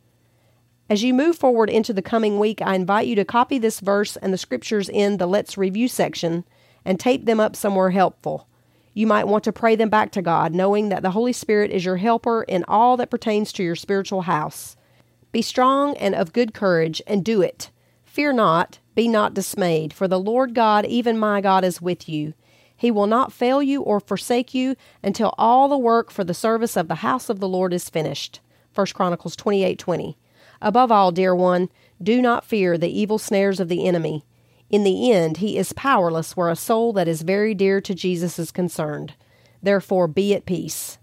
[0.91, 4.17] As you move forward into the coming week, I invite you to copy this verse
[4.17, 6.45] and the scriptures in the Let's Review section
[6.85, 8.47] and tape them up somewhere helpful.
[8.95, 11.85] You might want to pray them back to God, knowing that the Holy Spirit is
[11.85, 14.77] your helper in all that pertains to your spiritual house.
[15.33, 17.71] Be strong and of good courage, and do it.
[18.05, 22.35] Fear not, be not dismayed, for the Lord God, even my God, is with you.
[22.77, 26.77] He will not fail you or forsake you until all the work for the service
[26.77, 28.41] of the house of the Lord is finished.
[28.75, 30.17] 1 Chronicles 28 20.
[30.61, 31.69] Above all, dear one,
[32.01, 34.25] do not fear the evil snares of the enemy.
[34.71, 38.39] In the end, he is powerless where a soul that is very dear to Jesus
[38.39, 39.15] is concerned.
[39.63, 40.99] Therefore, be at peace.